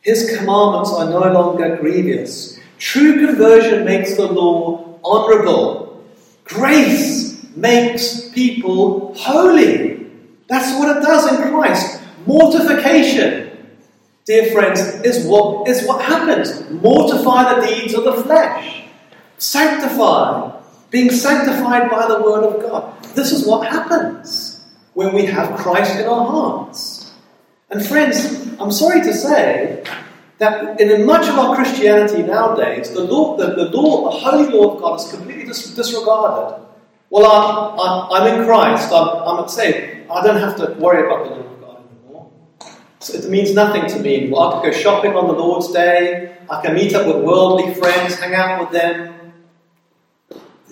His 0.00 0.36
commandments 0.38 0.92
are 0.92 1.10
no 1.10 1.18
longer 1.32 1.76
grievous. 1.76 2.60
True 2.78 3.26
conversion 3.26 3.84
makes 3.84 4.16
the 4.16 4.26
law 4.26 5.00
honorable. 5.02 6.04
Grace 6.44 7.42
makes 7.56 8.28
people 8.28 9.12
holy. 9.14 10.06
That's 10.46 10.78
what 10.78 10.96
it 10.96 11.00
does 11.00 11.32
in 11.32 11.50
Christ. 11.50 12.00
Mortification, 12.26 13.45
dear 14.26 14.50
friends, 14.50 14.80
is 15.04 15.24
what, 15.26 15.68
is 15.68 15.86
what 15.86 16.04
happens. 16.04 16.68
Mortify 16.82 17.60
the 17.60 17.66
deeds 17.66 17.94
of 17.94 18.04
the 18.04 18.12
flesh. 18.24 18.84
Sanctify, 19.38 20.52
being 20.90 21.10
sanctified 21.10 21.88
by 21.88 22.08
the 22.08 22.20
word 22.20 22.42
of 22.44 22.60
God. 22.60 23.02
This 23.14 23.32
is 23.32 23.46
what 23.46 23.68
happens 23.68 24.64
when 24.94 25.14
we 25.14 25.26
have 25.26 25.56
Christ 25.58 25.98
in 26.00 26.06
our 26.06 26.26
hearts. 26.26 27.12
And 27.70 27.84
friends, 27.84 28.48
I'm 28.58 28.72
sorry 28.72 29.00
to 29.02 29.12
say 29.14 29.84
that 30.38 30.80
in 30.80 31.06
much 31.06 31.28
of 31.28 31.38
our 31.38 31.54
Christianity 31.54 32.22
nowadays, 32.22 32.90
the 32.90 33.04
law, 33.04 33.36
the, 33.36 33.54
the 33.54 33.64
law, 33.70 34.10
the 34.10 34.16
holy 34.18 34.48
law 34.48 34.74
of 34.74 34.82
God 34.82 35.00
is 35.00 35.10
completely 35.10 35.44
dis- 35.44 35.74
disregarded. 35.74 36.66
Well, 37.10 37.30
I'm, 37.30 37.78
I'm, 37.78 38.22
I'm, 38.22 38.40
in 38.40 38.46
Christ, 38.46 38.92
I'm, 38.92 39.08
I'm 39.08 39.48
saved. 39.48 40.10
I 40.10 40.22
don't 40.24 40.40
have 40.40 40.56
to 40.56 40.74
worry 40.80 41.06
about 41.06 41.28
the 41.28 41.36
law. 41.36 41.55
So 43.06 43.16
it 43.16 43.30
means 43.30 43.54
nothing 43.54 43.86
to 43.86 44.00
me. 44.00 44.28
Well, 44.30 44.48
I 44.48 44.52
can 44.60 44.72
go 44.72 44.76
shopping 44.76 45.14
on 45.14 45.28
the 45.28 45.32
Lord's 45.32 45.70
day, 45.70 46.36
I 46.50 46.60
can 46.60 46.74
meet 46.74 46.92
up 46.92 47.06
with 47.06 47.22
worldly 47.22 47.72
friends, 47.74 48.16
hang 48.18 48.34
out 48.34 48.58
with 48.60 48.72
them, 48.72 49.16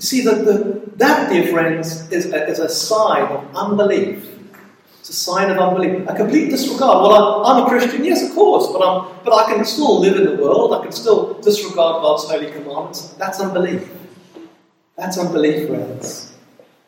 see, 0.00 0.24
the, 0.24 0.34
the, 0.34 0.82
that, 0.96 1.30
dear 1.30 1.46
friends, 1.46 2.10
is 2.10 2.32
a, 2.32 2.48
is 2.48 2.58
a 2.58 2.68
sign 2.68 3.22
of 3.22 3.56
unbelief. 3.56 4.28
It's 4.98 5.10
a 5.10 5.12
sign 5.12 5.48
of 5.48 5.58
unbelief. 5.58 6.08
A 6.08 6.14
complete 6.16 6.50
disregard. 6.50 7.04
Well, 7.04 7.44
I'm, 7.44 7.58
I'm, 7.58 7.66
a 7.66 7.68
Christian, 7.68 8.04
yes, 8.04 8.28
of 8.28 8.34
course, 8.34 8.66
but, 8.72 8.82
I'm, 8.82 9.14
but 9.22 9.32
I 9.32 9.52
can 9.52 9.64
still 9.64 10.00
live 10.00 10.16
in 10.16 10.24
the 10.24 10.42
world. 10.42 10.74
I 10.74 10.82
can 10.82 10.90
still 10.90 11.34
disregard 11.34 12.02
God's 12.02 12.28
holy 12.28 12.50
commandments. 12.50 13.10
That's 13.10 13.38
unbelief. 13.38 13.88
That's 14.96 15.18
unbelief, 15.18 15.68
friends. 15.68 16.32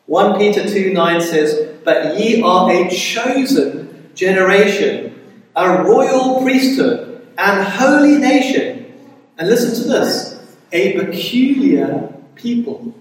1 0.07 0.37
Peter 0.37 0.67
2 0.67 0.91
9 0.91 1.21
says, 1.21 1.77
But 1.85 2.19
ye 2.19 2.41
are 2.41 2.69
a 2.69 2.89
chosen 2.89 4.11
generation, 4.13 5.16
a 5.57 5.83
royal 5.83 6.41
priesthood, 6.43 7.27
and 7.37 7.67
holy 7.67 8.17
nation. 8.17 8.93
And 9.37 9.49
listen 9.49 9.83
to 9.83 9.89
this 9.89 10.39
a 10.71 10.93
peculiar 10.93 12.13
people. 12.35 12.93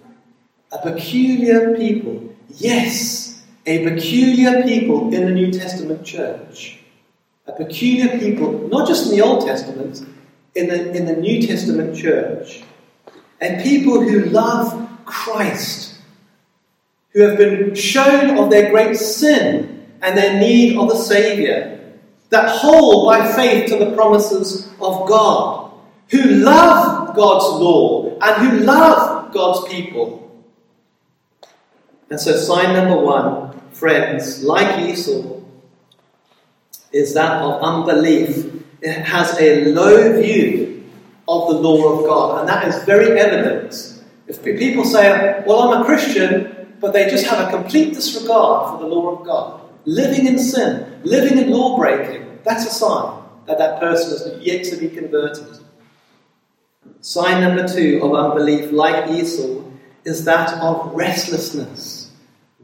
A 0.72 0.78
peculiar 0.78 1.76
people. 1.76 2.34
Yes, 2.48 3.44
a 3.66 3.84
peculiar 3.84 4.62
people 4.62 5.12
in 5.14 5.26
the 5.26 5.30
New 5.30 5.52
Testament 5.52 6.04
church. 6.04 6.80
A 7.46 7.52
peculiar 7.52 8.18
people, 8.18 8.68
not 8.68 8.88
just 8.88 9.10
in 9.10 9.16
the 9.16 9.22
Old 9.22 9.46
Testament, 9.46 10.04
in 10.54 10.68
the, 10.68 10.92
in 10.92 11.04
the 11.04 11.16
New 11.16 11.46
Testament 11.46 11.96
church. 11.96 12.62
And 13.40 13.62
people 13.62 14.00
who 14.00 14.25
love 14.26 14.88
Christ, 15.04 16.00
who 17.10 17.20
have 17.20 17.36
been 17.36 17.75
shown 17.75 18.38
of 18.38 18.50
their 18.50 18.70
great 18.70 18.96
sin 18.96 19.86
and 20.00 20.16
their 20.16 20.40
need 20.40 20.78
of 20.78 20.90
a 20.90 20.96
Saviour, 20.96 21.75
that 22.30 22.49
hold 22.49 23.06
by 23.06 23.33
faith 23.33 23.68
to 23.71 23.78
the 23.78 23.95
promises 23.95 24.68
of 24.80 25.09
God, 25.09 25.73
who 26.11 26.23
love 26.23 27.14
God's 27.16 27.61
law 27.61 28.18
and 28.21 28.49
who 28.49 28.59
love 28.64 29.33
God's 29.33 29.68
people. 29.73 30.45
And 32.11 32.21
so, 32.21 32.37
sign 32.37 32.75
number 32.75 33.02
one, 33.02 33.61
friends, 33.71 34.42
like 34.42 34.78
Esau, 34.88 35.40
is 36.92 37.14
that 37.14 37.42
of 37.42 37.62
unbelief. 37.62 38.52
It 38.80 38.92
has 38.92 39.37
a 39.40 39.64
low 39.73 40.21
view 40.21 40.85
of 41.26 41.49
the 41.49 41.54
law 41.54 41.99
of 41.99 42.06
God, 42.06 42.40
and 42.40 42.49
that 42.49 42.68
is 42.68 42.85
very 42.85 43.18
evident. 43.18 44.02
If 44.28 44.42
people 44.45 44.85
say, 44.85 45.42
Well, 45.47 45.61
I'm 45.61 45.83
a 45.83 45.85
Christian, 45.85 46.76
but 46.80 46.92
they 46.92 47.09
just 47.11 47.26
have 47.26 47.49
a 47.49 47.50
complete 47.50 47.95
disregard 47.95 48.71
for 48.71 48.78
the 48.78 48.87
law 48.87 49.16
of 49.16 49.26
God, 49.26 49.61
living 49.87 50.26
in 50.26 50.38
sin, 50.38 51.00
living 51.05 51.38
in 51.38 51.50
law 51.50 51.78
breaking, 51.78 52.40
that's 52.45 52.66
a 52.66 52.71
sign 52.71 53.23
that 53.47 53.59
that 53.59 53.81
person 53.81 54.12
is 54.12 54.45
yet 54.45 54.64
to 54.64 54.76
be 54.76 54.88
converted. 54.88 55.59
Sign 57.00 57.40
number 57.40 57.66
two 57.66 58.00
of 58.02 58.12
unbelief, 58.14 58.73
like 58.73 59.11
Esau, 59.11 59.62
is 60.05 60.25
that 60.25 60.52
of 60.61 60.93
restlessness. 60.93 62.11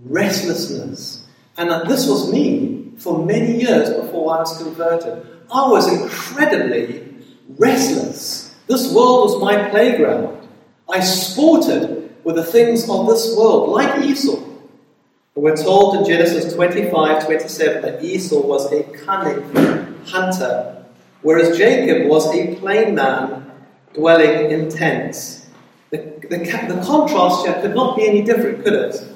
Restlessness. 0.04 1.26
And 1.56 1.70
this 1.88 2.08
was 2.08 2.32
me 2.32 2.92
for 2.98 3.24
many 3.24 3.60
years 3.60 3.90
before 3.90 4.34
I 4.34 4.40
was 4.40 4.56
converted. 4.60 5.26
I 5.52 5.68
was 5.68 5.92
incredibly 5.92 7.08
restless. 7.56 8.54
This 8.66 8.92
world 8.92 9.30
was 9.30 9.40
my 9.40 9.68
playground. 9.70 10.48
I 10.88 11.00
sported 11.00 12.14
with 12.24 12.36
the 12.36 12.44
things 12.44 12.88
of 12.88 13.06
this 13.06 13.36
world, 13.36 13.70
like 13.70 14.04
Esau. 14.04 14.51
We're 15.34 15.56
told 15.56 15.96
in 15.96 16.04
Genesis 16.04 16.52
25 16.52 17.24
27 17.24 17.80
that 17.80 18.04
Esau 18.04 18.46
was 18.46 18.70
a 18.70 18.82
cunning 18.82 19.42
hunter, 20.04 20.84
whereas 21.22 21.56
Jacob 21.56 22.06
was 22.06 22.26
a 22.34 22.54
plain 22.56 22.94
man 22.94 23.50
dwelling 23.94 24.50
in 24.50 24.68
tents. 24.68 25.46
The, 25.88 25.96
the, 26.28 26.36
the 26.36 26.82
contrast 26.84 27.46
here 27.46 27.58
could 27.62 27.74
not 27.74 27.96
be 27.96 28.06
any 28.06 28.20
different, 28.20 28.62
could 28.62 28.74
it? 28.74 29.08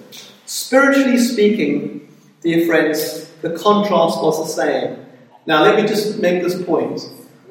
Spiritually 0.46 1.18
speaking, 1.18 2.08
dear 2.40 2.66
friends, 2.66 3.30
the 3.42 3.50
contrast 3.50 4.22
was 4.22 4.38
the 4.38 4.62
same. 4.62 5.04
Now, 5.44 5.64
let 5.64 5.76
me 5.76 5.86
just 5.86 6.18
make 6.18 6.42
this 6.42 6.62
point. 6.62 7.02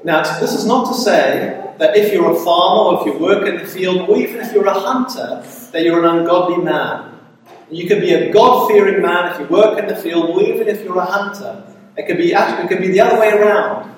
Now, 0.03 0.23
this 0.39 0.53
is 0.53 0.65
not 0.65 0.87
to 0.87 0.95
say 0.95 1.71
that 1.77 1.95
if 1.95 2.11
you're 2.11 2.31
a 2.31 2.43
farmer, 2.43 2.97
or 2.97 2.99
if 2.99 3.13
you 3.13 3.19
work 3.19 3.47
in 3.47 3.57
the 3.57 3.65
field, 3.65 4.09
or 4.09 4.17
even 4.17 4.41
if 4.41 4.53
you're 4.53 4.65
a 4.65 4.73
hunter, 4.73 5.43
that 5.71 5.83
you're 5.83 6.03
an 6.03 6.17
ungodly 6.17 6.63
man. 6.63 7.14
You 7.69 7.87
can 7.87 7.99
be 7.99 8.13
a 8.13 8.31
God 8.31 8.67
fearing 8.67 9.01
man 9.01 9.33
if 9.33 9.39
you 9.39 9.47
work 9.47 9.79
in 9.79 9.87
the 9.87 9.95
field, 9.95 10.29
or 10.29 10.43
even 10.43 10.67
if 10.67 10.83
you're 10.83 10.97
a 10.97 11.05
hunter. 11.05 11.63
It 11.97 12.07
could 12.07 12.17
be, 12.17 12.33
it 12.33 12.67
could 12.67 12.79
be 12.79 12.89
the 12.89 13.01
other 13.01 13.19
way 13.19 13.31
around. 13.31 13.95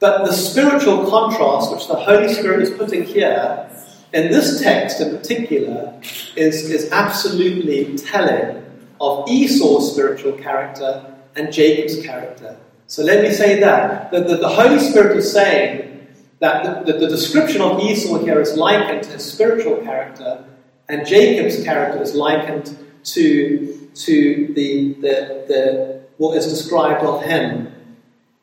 But 0.00 0.24
the 0.24 0.32
spiritual 0.32 1.08
contrast 1.08 1.72
which 1.72 1.86
the 1.86 1.94
Holy 1.94 2.32
Spirit 2.32 2.62
is 2.62 2.70
putting 2.70 3.04
here, 3.04 3.70
in 4.12 4.30
this 4.30 4.60
text 4.60 5.00
in 5.00 5.16
particular, 5.16 5.98
is, 6.36 6.70
is 6.70 6.90
absolutely 6.90 7.96
telling 7.98 8.64
of 9.00 9.28
Esau's 9.28 9.92
spiritual 9.92 10.32
character 10.32 11.14
and 11.36 11.52
Jacob's 11.52 12.04
character. 12.04 12.56
So 12.86 13.02
let 13.02 13.22
me 13.22 13.32
say 13.32 13.60
that. 13.60 14.10
The, 14.10 14.20
the, 14.20 14.36
the 14.36 14.48
Holy 14.48 14.78
Spirit 14.78 15.16
is 15.16 15.32
saying 15.32 16.06
that 16.40 16.86
the, 16.86 16.92
the, 16.92 16.98
the 17.00 17.08
description 17.08 17.60
of 17.60 17.80
Esau 17.80 18.18
here 18.18 18.40
is 18.40 18.56
likened 18.56 19.04
to 19.04 19.10
his 19.10 19.24
spiritual 19.24 19.78
character, 19.78 20.44
and 20.88 21.06
Jacob's 21.06 21.64
character 21.64 22.02
is 22.02 22.14
likened 22.14 22.78
to, 23.04 23.88
to 23.94 24.52
the, 24.54 24.94
the, 24.94 25.44
the, 25.48 26.02
what 26.16 26.36
is 26.36 26.46
described 26.46 27.04
of 27.04 27.22
him 27.22 27.74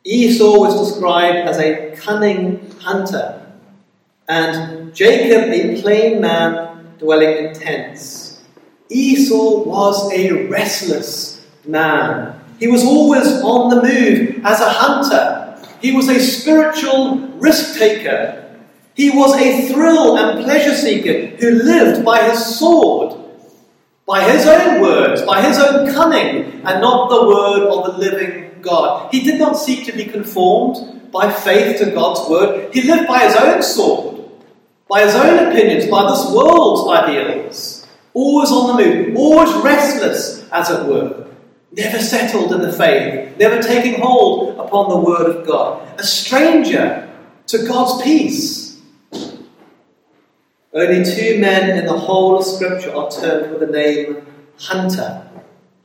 Esau 0.03 0.57
was 0.57 0.89
described 0.89 1.47
as 1.47 1.59
a 1.59 1.95
cunning 1.95 2.71
hunter, 2.79 3.45
and 4.27 4.93
Jacob 4.95 5.51
a 5.51 5.79
plain 5.79 6.21
man 6.21 6.95
dwelling 6.97 7.45
in 7.45 7.53
tents. 7.53 8.43
Esau 8.89 9.63
was 9.63 10.11
a 10.11 10.47
restless 10.47 11.45
man. 11.65 12.39
He 12.59 12.67
was 12.67 12.83
always 12.83 13.27
on 13.43 13.69
the 13.69 13.83
move 13.83 14.43
as 14.43 14.59
a 14.59 14.69
hunter. 14.69 15.63
He 15.81 15.91
was 15.91 16.09
a 16.09 16.19
spiritual 16.19 17.19
risk 17.37 17.77
taker. 17.77 18.59
He 18.95 19.11
was 19.11 19.35
a 19.39 19.71
thrill 19.71 20.17
and 20.17 20.43
pleasure 20.43 20.75
seeker 20.75 21.35
who 21.37 21.51
lived 21.51 22.03
by 22.03 22.29
his 22.29 22.57
sword, 22.57 23.20
by 24.11 24.29
his 24.29 24.45
own 24.45 24.81
words, 24.81 25.21
by 25.21 25.41
his 25.41 25.57
own 25.57 25.89
cunning, 25.93 26.61
and 26.65 26.81
not 26.81 27.09
the 27.09 27.25
word 27.25 27.61
of 27.69 27.85
the 27.85 27.97
living 27.97 28.59
God. 28.61 29.09
He 29.09 29.21
did 29.23 29.39
not 29.39 29.53
seek 29.53 29.85
to 29.85 29.93
be 29.93 30.03
conformed 30.03 31.09
by 31.13 31.31
faith 31.31 31.79
to 31.79 31.91
God's 31.91 32.29
word. 32.29 32.73
He 32.73 32.81
lived 32.81 33.07
by 33.07 33.19
his 33.19 33.37
own 33.37 33.63
sword, 33.63 34.29
by 34.89 35.03
his 35.05 35.15
own 35.15 35.47
opinions, 35.47 35.89
by 35.89 36.11
this 36.11 36.29
world's 36.29 36.91
ideals. 36.91 37.87
Always 38.13 38.51
on 38.51 38.75
the 38.75 38.83
move, 38.83 39.15
always 39.15 39.53
restless, 39.63 40.45
as 40.51 40.69
it 40.69 40.85
were. 40.87 41.27
Never 41.71 41.99
settled 41.99 42.51
in 42.51 42.59
the 42.59 42.73
faith, 42.73 43.37
never 43.37 43.63
taking 43.63 44.01
hold 44.01 44.59
upon 44.59 44.89
the 44.89 44.97
word 44.97 45.37
of 45.37 45.47
God. 45.47 45.87
A 45.97 46.03
stranger 46.03 47.09
to 47.47 47.65
God's 47.65 48.03
peace. 48.03 48.60
Only 50.73 51.03
two 51.03 51.39
men 51.39 51.77
in 51.77 51.85
the 51.85 51.97
whole 51.97 52.37
of 52.37 52.45
Scripture 52.45 52.95
are 52.95 53.11
termed 53.11 53.51
with 53.51 53.59
the 53.59 53.67
name 53.67 54.25
Hunter. 54.57 55.27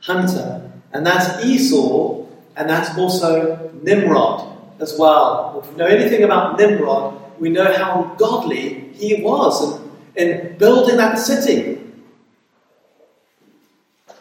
Hunter. 0.00 0.70
And 0.92 1.04
that's 1.04 1.44
Esau 1.44 2.24
and 2.56 2.70
that's 2.70 2.96
also 2.96 3.70
Nimrod 3.82 4.56
as 4.80 4.96
well. 4.98 5.60
If 5.62 5.72
we 5.72 5.76
know 5.76 5.86
anything 5.86 6.22
about 6.22 6.58
Nimrod, 6.58 7.20
we 7.40 7.48
know 7.48 7.72
how 7.72 8.14
godly 8.16 8.90
he 8.94 9.22
was 9.22 9.80
in, 10.16 10.28
in 10.28 10.58
building 10.58 10.96
that 10.98 11.18
city. 11.18 11.80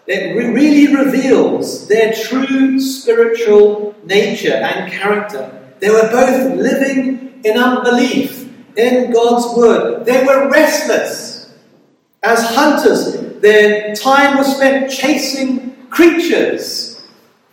It 0.07 0.35
re- 0.35 0.47
really 0.47 0.95
reveals 0.95 1.87
their 1.87 2.13
true 2.13 2.79
spiritual 2.79 3.95
nature 4.03 4.53
and 4.53 4.91
character. 4.91 5.75
They 5.79 5.89
were 5.89 6.09
both 6.11 6.55
living 6.55 7.41
in 7.43 7.57
unbelief 7.57 8.44
in 8.77 9.11
God's 9.11 9.57
word. 9.57 10.05
They 10.05 10.23
were 10.23 10.49
restless. 10.49 11.53
As 12.23 12.43
hunters, 12.55 13.39
their 13.41 13.95
time 13.95 14.37
was 14.37 14.55
spent 14.55 14.91
chasing 14.91 15.75
creatures 15.89 17.05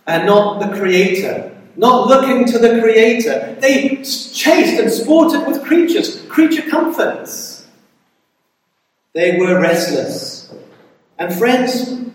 and 0.07 0.25
not 0.25 0.59
the 0.59 0.75
Creator, 0.75 1.55
not 1.75 2.07
looking 2.07 2.45
to 2.45 2.59
the 2.59 2.81
Creator. 2.81 3.57
They 3.59 3.97
chased 3.97 4.79
and 4.79 4.91
sported 4.91 5.47
with 5.47 5.63
creatures, 5.63 6.21
creature 6.27 6.67
comforts. 6.69 7.67
They 9.13 9.37
were 9.37 9.61
restless. 9.61 10.53
And 11.19 11.33
friends, 11.33 12.09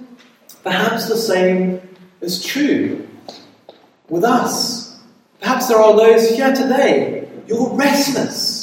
perhaps 0.65 1.09
the 1.09 1.17
same 1.17 1.81
is 2.21 2.45
true 2.45 3.09
with 4.09 4.25
us. 4.25 5.01
Perhaps 5.41 5.69
there 5.69 5.79
are 5.79 5.97
those 5.97 6.31
here 6.31 6.53
today, 6.53 7.29
you're 7.47 7.73
restless. 7.75 8.58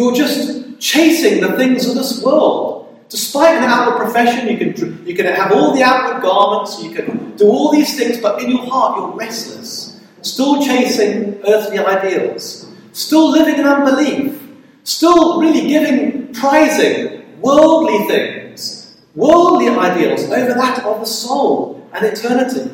You're 0.00 0.14
just 0.14 0.80
chasing 0.80 1.42
the 1.42 1.58
things 1.58 1.86
of 1.86 1.94
this 1.94 2.22
world. 2.24 3.04
Despite 3.10 3.58
an 3.58 3.64
outward 3.64 3.98
profession, 3.98 4.48
you 4.48 4.56
can, 4.56 5.06
you 5.06 5.14
can 5.14 5.26
have 5.26 5.52
all 5.52 5.74
the 5.74 5.82
outward 5.82 6.22
garments, 6.22 6.82
you 6.82 6.90
can 6.90 7.36
do 7.36 7.44
all 7.44 7.70
these 7.70 7.98
things, 7.98 8.16
but 8.18 8.42
in 8.42 8.48
your 8.48 8.64
heart 8.64 8.96
you're 8.96 9.14
restless, 9.14 10.00
still 10.22 10.64
chasing 10.64 11.38
earthly 11.46 11.78
ideals, 11.78 12.72
still 12.92 13.30
living 13.30 13.58
in 13.58 13.66
unbelief, 13.66 14.40
still 14.84 15.38
really 15.38 15.68
giving, 15.68 16.32
prizing 16.32 17.38
worldly 17.42 17.98
things, 18.06 19.02
worldly 19.14 19.68
ideals 19.68 20.24
over 20.30 20.54
that 20.54 20.82
of 20.82 21.00
the 21.00 21.06
soul 21.06 21.86
and 21.92 22.06
eternity. 22.06 22.70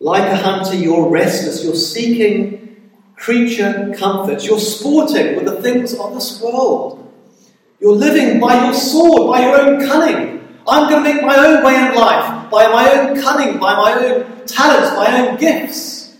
Like 0.00 0.32
a 0.32 0.36
hunter, 0.36 0.74
you're 0.74 1.10
restless, 1.10 1.62
you're 1.62 1.74
seeking 1.74 2.61
creature 3.22 3.94
comforts, 3.96 4.44
you're 4.44 4.58
sporting 4.58 5.36
with 5.36 5.44
the 5.44 5.62
things 5.62 5.96
of 5.96 6.12
this 6.12 6.42
world. 6.42 6.98
You're 7.78 7.94
living 7.94 8.40
by 8.40 8.64
your 8.64 8.74
sword, 8.74 9.30
by 9.30 9.42
your 9.42 9.60
own 9.60 9.86
cunning. 9.86 10.58
I'm 10.66 10.90
going 10.90 11.04
to 11.04 11.14
make 11.14 11.22
my 11.22 11.36
own 11.36 11.64
way 11.64 11.76
in 11.76 11.94
life, 11.94 12.50
by 12.50 12.66
my 12.66 12.90
own 12.92 13.20
cunning, 13.22 13.60
by 13.60 13.74
my 13.76 13.92
own 13.92 14.46
talents, 14.46 14.96
my 14.96 15.20
own 15.20 15.38
gifts. 15.38 16.16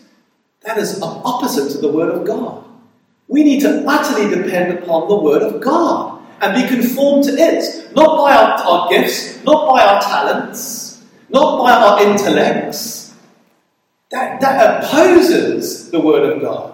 That 0.60 0.78
is 0.78 1.02
opposite 1.02 1.72
to 1.72 1.78
the 1.78 1.88
Word 1.88 2.14
of 2.14 2.24
God. 2.24 2.64
We 3.26 3.42
need 3.42 3.62
to 3.62 3.84
utterly 3.84 4.32
depend 4.32 4.78
upon 4.78 5.08
the 5.08 5.16
Word 5.16 5.42
of 5.42 5.60
God 5.60 6.22
and 6.40 6.54
be 6.54 6.68
conformed 6.68 7.24
to 7.24 7.32
it, 7.32 7.94
not 7.96 8.16
by 8.16 8.32
our, 8.32 8.52
our 8.62 8.88
gifts, 8.88 9.42
not 9.42 9.68
by 9.68 9.82
our 9.82 10.00
talents, 10.00 11.02
not 11.30 11.58
by 11.58 11.72
our 11.72 12.00
intellects. 12.02 13.12
That, 14.12 14.40
that 14.40 14.84
opposes 14.84 15.90
the 15.90 16.00
Word 16.00 16.30
of 16.30 16.40
God. 16.40 16.71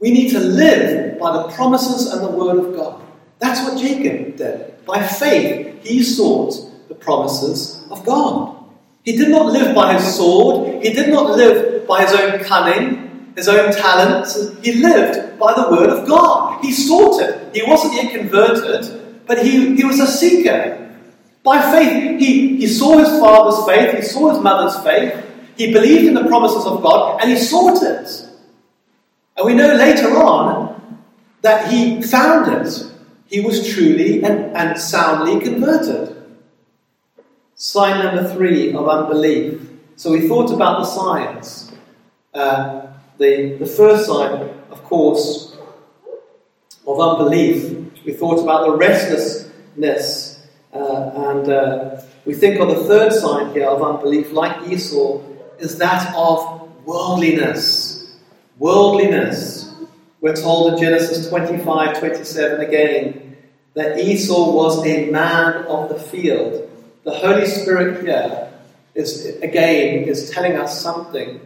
We 0.00 0.10
need 0.10 0.30
to 0.30 0.40
live 0.40 1.18
by 1.18 1.32
the 1.32 1.48
promises 1.54 2.12
and 2.12 2.22
the 2.22 2.30
Word 2.30 2.58
of 2.58 2.76
God. 2.76 3.02
That's 3.38 3.60
what 3.62 3.78
Jacob 3.78 4.36
did. 4.36 4.84
By 4.84 5.06
faith, 5.06 5.82
he 5.82 6.02
sought 6.02 6.88
the 6.88 6.94
promises 6.94 7.86
of 7.90 8.04
God. 8.04 8.56
He 9.04 9.16
did 9.16 9.28
not 9.28 9.46
live 9.46 9.74
by 9.74 9.94
his 9.94 10.14
sword, 10.16 10.82
he 10.82 10.92
did 10.92 11.10
not 11.10 11.30
live 11.36 11.86
by 11.86 12.04
his 12.04 12.12
own 12.12 12.42
cunning, 12.44 13.32
his 13.36 13.48
own 13.48 13.72
talents. 13.72 14.38
He 14.62 14.72
lived 14.74 15.38
by 15.38 15.52
the 15.54 15.68
word 15.70 15.90
of 15.90 16.08
God. 16.08 16.64
He 16.64 16.72
sought 16.72 17.20
it. 17.20 17.54
He 17.54 17.62
wasn't 17.68 17.94
yet 17.94 18.14
converted, 18.14 19.26
but 19.26 19.44
he, 19.44 19.76
he 19.76 19.84
was 19.84 20.00
a 20.00 20.06
seeker. 20.06 20.80
By 21.42 21.60
faith, 21.70 22.18
he, 22.18 22.56
he 22.56 22.66
saw 22.66 22.98
his 22.98 23.08
father's 23.20 23.66
faith, 23.66 23.96
he 23.96 24.02
saw 24.02 24.32
his 24.32 24.42
mother's 24.42 24.82
faith, 24.82 25.22
he 25.56 25.72
believed 25.72 26.06
in 26.06 26.14
the 26.14 26.24
promises 26.24 26.64
of 26.64 26.82
God, 26.82 27.20
and 27.20 27.30
he 27.30 27.36
sought 27.36 27.82
it. 27.82 28.30
And 29.36 29.46
we 29.46 29.54
know 29.54 29.74
later 29.74 30.16
on 30.16 31.02
that 31.42 31.70
he 31.70 32.02
found 32.02 32.52
it. 32.52 32.90
He 33.26 33.40
was 33.40 33.68
truly 33.72 34.22
and, 34.22 34.56
and 34.56 34.78
soundly 34.78 35.40
converted. 35.40 36.14
Sign 37.56 38.04
number 38.04 38.32
three 38.32 38.72
of 38.72 38.88
unbelief. 38.88 39.60
So 39.96 40.12
we 40.12 40.28
thought 40.28 40.52
about 40.52 40.80
the 40.80 40.84
signs. 40.84 41.72
Uh, 42.32 42.86
the, 43.18 43.56
the 43.58 43.66
first 43.66 44.06
sign, 44.06 44.50
of 44.70 44.82
course, 44.84 45.56
of 46.86 47.00
unbelief, 47.00 47.76
we 48.04 48.12
thought 48.12 48.42
about 48.42 48.66
the 48.66 48.76
restlessness. 48.76 50.46
Uh, 50.72 51.30
and 51.30 51.48
uh, 51.48 52.02
we 52.24 52.34
think 52.34 52.60
of 52.60 52.68
the 52.68 52.84
third 52.84 53.12
sign 53.12 53.52
here 53.52 53.68
of 53.68 53.82
unbelief, 53.82 54.32
like 54.32 54.68
Esau, 54.68 55.20
is 55.58 55.78
that 55.78 56.12
of 56.16 56.68
worldliness. 56.84 57.93
Worldliness. 58.58 59.74
We're 60.20 60.36
told 60.36 60.74
in 60.74 60.80
Genesis 60.80 61.28
25 61.28 61.98
27 61.98 62.60
again 62.60 63.36
that 63.74 63.98
Esau 63.98 64.52
was 64.52 64.86
a 64.86 65.10
man 65.10 65.64
of 65.66 65.88
the 65.88 65.98
field. 65.98 66.70
The 67.02 67.10
Holy 67.10 67.46
Spirit 67.46 68.04
here 68.04 68.52
is 68.94 69.26
again 69.42 70.04
is 70.04 70.30
telling 70.30 70.56
us 70.56 70.80
something. 70.80 71.40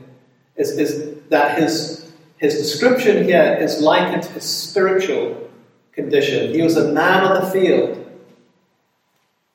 Is, 0.57 0.77
is 0.79 1.17
that 1.31 1.59
his 1.59 2.13
his 2.37 2.55
description 2.57 3.25
here 3.25 3.57
is 3.61 3.81
likened 3.81 4.23
to 4.25 4.33
his 4.33 4.45
spiritual 4.45 5.51
condition. 5.93 6.53
He 6.53 6.63
was 6.63 6.77
a 6.77 6.93
man 6.93 7.25
of 7.25 7.43
the 7.43 7.51
field. 7.51 8.05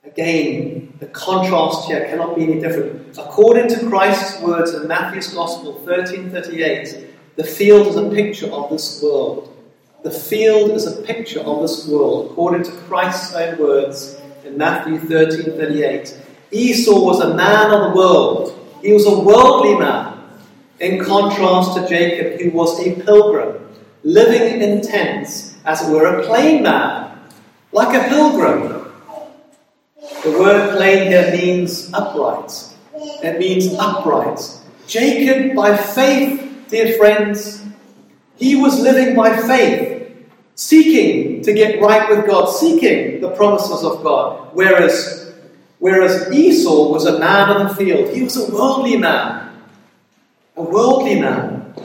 Again, 0.04 0.94
the 1.00 1.06
contrast 1.08 1.88
here 1.88 2.06
cannot 2.08 2.36
be 2.36 2.44
any 2.44 2.60
different. 2.60 3.18
According 3.18 3.70
to 3.70 3.88
Christ's 3.88 4.42
words 4.42 4.74
in 4.74 4.88
Matthew's 4.88 5.34
Gospel 5.34 5.82
13:38, 5.86 7.12
the 7.36 7.43
field 7.43 7.88
is 7.88 7.96
a 7.96 8.10
picture 8.10 8.48
of 8.52 8.69
this 8.69 9.02
world. 9.02 9.50
The 10.04 10.12
field 10.12 10.72
is 10.72 10.86
a 10.86 11.02
picture 11.02 11.39
of 11.39 11.62
this 11.62 11.88
world, 11.88 12.32
according 12.32 12.63
to 12.63 12.72
Christ's 12.88 13.34
own 13.34 13.58
words 13.58 14.22
in 14.46 14.58
Matthew 14.58 15.00
13 15.00 15.58
38. 15.58 16.19
Esau 16.52 17.04
was 17.04 17.22
a 17.22 17.34
man 17.34 17.72
of 17.72 17.89
the 17.89 17.98
world, 17.98 18.60
he 18.84 18.93
was 18.93 19.08
a 19.08 19.19
worldly 19.19 19.80
man, 19.80 20.22
in 20.80 21.04
contrast 21.04 21.76
to 21.76 21.88
Jacob, 21.88 22.39
who 22.39 22.52
was 22.52 22.80
a 22.86 23.02
pilgrim, 23.02 23.67
living 24.04 24.62
in 24.62 24.82
tents, 24.82 25.56
as 25.65 25.82
it 25.82 25.91
were, 25.91 26.06
a 26.06 26.26
plain 26.26 26.62
man, 26.62 27.17
like 27.72 27.96
a 27.96 28.08
pilgrim. 28.10 28.91
The 30.24 30.32
word 30.32 30.78
plain 30.78 31.08
here 31.08 31.32
means 31.32 31.91
upright. 31.93 32.52
It 32.93 33.39
means 33.39 33.74
upright. 33.80 34.39
Jacob, 34.86 35.56
by 35.56 35.76
faith, 35.78 36.43
dear 36.74 36.98
friends, 36.98 37.64
he 38.36 38.56
was 38.56 38.80
living 38.80 39.16
by 39.16 39.38
faith, 39.38 40.12
seeking 40.56 41.44
to 41.44 41.54
get 41.54 41.80
right 41.80 42.10
with 42.10 42.26
God, 42.26 42.48
seeking 42.48 43.22
the 43.22 43.30
promises 43.30 43.84
of 43.84 44.02
God. 44.02 44.50
Whereas, 44.54 45.34
whereas 45.78 46.34
Esau 46.34 46.90
was 46.90 47.06
a 47.06 47.20
man 47.20 47.50
of 47.52 47.70
the 47.70 47.76
field, 47.76 48.10
he 48.10 48.24
was 48.24 48.36
a 48.38 48.52
worldly 48.52 48.98
man. 48.98 49.54
A 50.58 50.64
worldly 50.64 51.20
man. 51.22 51.76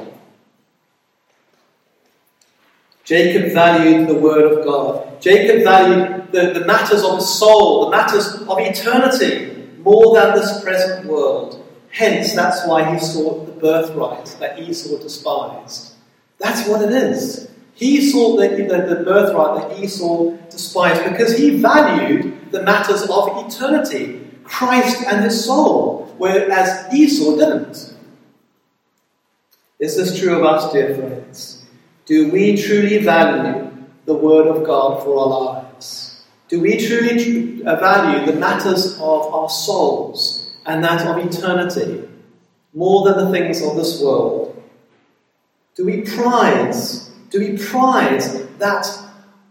Jacob 3.05 3.53
valued 3.53 4.09
the 4.09 4.15
word 4.15 4.51
of 4.51 4.65
God. 4.65 5.21
Jacob 5.21 5.65
valued 5.65 6.33
the, 6.33 6.59
the 6.59 6.67
matters 6.67 7.03
of 7.03 7.17
the 7.17 7.21
soul, 7.21 7.85
the 7.85 7.91
matters 7.91 8.27
of 8.49 8.59
eternity, 8.59 9.69
more 9.81 10.15
than 10.15 10.35
this 10.35 10.63
present 10.63 11.05
world. 11.05 11.68
Hence, 11.91 12.35
that's 12.35 12.67
why 12.67 12.93
he 12.93 12.99
sought 12.99 13.47
the 13.47 13.53
birthright 13.53 14.37
that 14.41 14.59
Esau 14.59 14.99
despised. 14.99 15.95
That's 16.39 16.69
what 16.69 16.83
it 16.83 16.93
is. 16.93 17.51
He 17.75 18.11
sought 18.11 18.37
the, 18.37 18.49
the, 18.49 18.95
the 18.95 19.05
birthright 19.05 19.69
that 19.69 19.83
Esau 19.83 20.37
despised 20.51 21.05
because 21.05 21.37
he 21.37 21.51
valued 21.61 22.51
the 22.51 22.63
matters 22.63 23.03
of 23.03 23.47
eternity, 23.47 24.29
Christ 24.45 25.05
and 25.07 25.25
his 25.25 25.45
soul, 25.45 26.13
whereas 26.19 26.93
Esau 26.93 27.37
didn't. 27.37 27.95
Is 29.79 29.97
this 29.97 30.19
true 30.19 30.37
of 30.37 30.45
us, 30.45 30.73
dear 30.73 30.95
friends? 30.95 31.65
Do 32.07 32.31
we 32.31 32.57
truly 32.57 32.99
value 32.99 33.71
the 34.07 34.15
Word 34.15 34.49
of 34.49 34.65
God 34.65 35.05
for 35.05 35.19
our 35.19 35.27
lives? 35.27 36.25
Do 36.49 36.61
we 36.61 36.79
truly 36.79 37.63
uh, 37.65 37.77
value 37.77 38.27
the 38.27 38.39
matters 38.39 38.95
of 38.95 39.33
our 39.35 39.49
souls 39.49 40.38
and 40.69 40.85
that 40.85 41.07
of 41.07 41.17
eternity 41.17 42.07
more 42.75 43.05
than 43.05 43.25
the 43.25 43.31
things 43.33 43.63
of 43.63 43.75
this 43.75 44.01
world? 44.01 44.63
Do 45.75 45.85
we 45.85 46.03
prize, 46.03 47.09
do 47.31 47.41
we 47.41 47.57
prize 47.57 48.47
that 48.59 48.87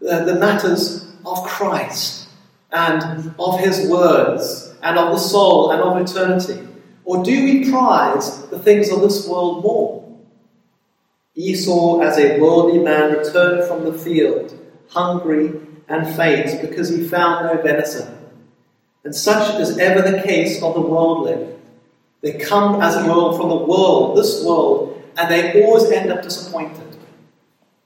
uh, 0.08 0.24
the 0.26 0.36
matters 0.36 1.12
of 1.26 1.44
Christ 1.44 2.30
and 2.72 3.34
of 3.40 3.60
His 3.60 3.90
words 3.90 4.76
and 4.84 4.98
of 4.98 5.12
the 5.12 5.18
soul 5.18 5.72
and 5.72 5.82
of 5.82 5.98
eternity? 5.98 6.66
Or 7.04 7.24
do 7.24 7.44
we 7.44 7.72
prize 7.72 8.46
the 8.48 8.60
things 8.60 8.92
of 8.92 9.02
this 9.02 9.28
world 9.28 9.64
more? 9.64 10.04
Esau, 11.36 12.02
as 12.02 12.18
a 12.18 12.40
worldly 12.40 12.80
man, 12.80 13.14
returned 13.14 13.68
from 13.68 13.86
the 13.86 13.94
field, 13.98 14.54
hungry 14.90 15.54
and 15.88 16.16
faint, 16.16 16.62
because 16.62 16.90
he 16.90 17.08
found 17.08 17.46
no 17.46 17.62
venison. 17.62 18.27
And 19.08 19.16
such 19.16 19.58
is 19.62 19.78
ever 19.78 20.02
the 20.02 20.22
case 20.22 20.62
of 20.62 20.74
the 20.74 20.82
worldly. 20.82 21.48
They 22.20 22.34
come, 22.34 22.82
as 22.82 22.94
it 22.98 23.08
were, 23.08 23.38
from 23.38 23.48
the 23.48 23.56
world, 23.56 24.18
this 24.18 24.44
world, 24.44 25.02
and 25.16 25.32
they 25.32 25.64
always 25.64 25.90
end 25.90 26.12
up 26.12 26.22
disappointed. 26.22 26.98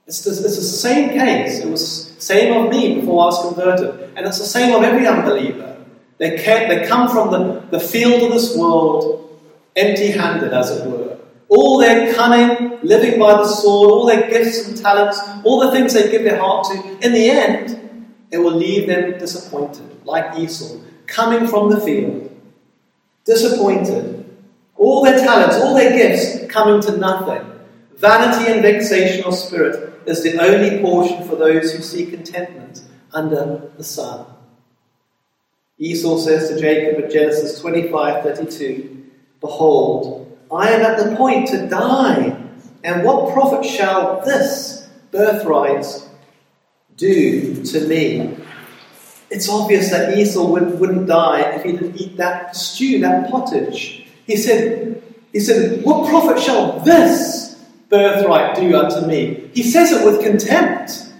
It's, 0.08 0.26
it's 0.26 0.42
the 0.42 0.50
same 0.50 1.10
case. 1.10 1.60
It 1.60 1.68
was 1.68 2.12
the 2.16 2.20
same 2.20 2.52
of 2.56 2.72
me 2.72 2.96
before 2.96 3.22
I 3.22 3.26
was 3.26 3.40
converted, 3.40 4.10
and 4.16 4.26
it's 4.26 4.40
the 4.40 4.44
same 4.44 4.74
of 4.74 4.82
every 4.82 5.06
unbeliever. 5.06 5.86
They, 6.18 6.30
they 6.30 6.86
come 6.88 7.08
from 7.08 7.30
the, 7.30 7.68
the 7.70 7.78
field 7.78 8.24
of 8.24 8.32
this 8.32 8.56
world 8.56 9.40
empty 9.76 10.10
handed, 10.10 10.52
as 10.52 10.72
it 10.72 10.90
were 10.90 11.18
all 11.48 11.78
their 11.78 12.12
cunning, 12.14 12.80
living 12.82 13.20
by 13.20 13.34
the 13.34 13.46
sword, 13.46 13.90
all 13.92 14.06
their 14.06 14.28
gifts 14.28 14.66
and 14.66 14.76
talents, 14.76 15.20
all 15.44 15.60
the 15.60 15.70
things 15.70 15.94
they 15.94 16.10
give 16.10 16.24
their 16.24 16.40
heart 16.40 16.66
to, 16.66 17.06
in 17.06 17.12
the 17.12 17.30
end, 17.30 18.06
it 18.32 18.38
will 18.38 18.54
leave 18.56 18.88
them 18.88 19.18
disappointed, 19.18 20.04
like 20.04 20.36
Esau, 20.36 20.78
coming 21.06 21.46
from 21.46 21.70
the 21.70 21.80
field, 21.80 22.30
disappointed. 23.24 24.18
All 24.76 25.04
their 25.04 25.18
talents, 25.18 25.56
all 25.56 25.74
their 25.74 25.96
gifts 25.96 26.50
coming 26.52 26.80
to 26.82 26.96
nothing. 26.96 27.48
Vanity 27.96 28.50
and 28.50 28.62
vexation 28.62 29.24
of 29.24 29.34
spirit 29.34 29.92
is 30.06 30.22
the 30.22 30.40
only 30.40 30.80
portion 30.80 31.26
for 31.28 31.36
those 31.36 31.72
who 31.72 31.82
seek 31.82 32.10
contentment 32.10 32.82
under 33.12 33.70
the 33.76 33.84
sun. 33.84 34.26
Esau 35.78 36.18
says 36.18 36.48
to 36.48 36.60
Jacob 36.60 37.04
in 37.04 37.10
Genesis 37.10 37.60
25 37.60 38.22
32, 38.22 39.04
Behold, 39.40 40.38
I 40.52 40.70
am 40.70 40.82
at 40.82 40.98
the 40.98 41.16
point 41.16 41.48
to 41.48 41.66
die. 41.66 42.38
And 42.84 43.04
what 43.04 43.32
profit 43.32 43.64
shall 43.64 44.20
this 44.24 44.88
birthright 45.10 45.86
do 46.96 47.62
to 47.64 47.86
me? 47.86 48.36
It's 49.32 49.48
obvious 49.48 49.90
that 49.90 50.16
Esau 50.18 50.46
would, 50.46 50.78
wouldn't 50.78 51.06
die 51.06 51.40
if 51.54 51.62
he 51.62 51.72
didn't 51.72 51.96
eat 51.96 52.18
that 52.18 52.54
stew, 52.54 53.00
that 53.00 53.30
pottage. 53.30 54.06
He 54.26 54.36
said, 54.36 55.02
he 55.32 55.40
said, 55.40 55.82
What 55.82 56.06
profit 56.10 56.38
shall 56.38 56.78
this 56.80 57.56
birthright 57.88 58.54
do 58.56 58.76
unto 58.76 59.06
me? 59.06 59.50
He 59.54 59.62
says 59.62 59.90
it 59.90 60.04
with 60.04 60.22
contempt. 60.22 61.10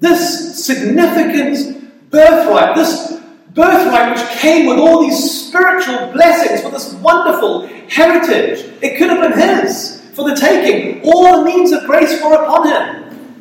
This 0.00 0.62
significant 0.62 2.10
birthright, 2.10 2.76
this 2.76 3.18
birthright 3.54 4.18
which 4.18 4.28
came 4.38 4.66
with 4.66 4.78
all 4.78 5.00
these 5.00 5.46
spiritual 5.48 6.12
blessings, 6.12 6.62
with 6.62 6.74
this 6.74 6.92
wonderful 6.96 7.66
heritage. 7.88 8.70
It 8.82 8.98
could 8.98 9.08
have 9.08 9.22
been 9.22 9.38
his 9.38 10.02
for 10.12 10.28
the 10.28 10.36
taking. 10.36 11.00
All 11.04 11.38
the 11.38 11.44
means 11.46 11.72
of 11.72 11.84
grace 11.84 12.22
were 12.22 12.34
upon 12.34 12.68
him. 12.68 13.38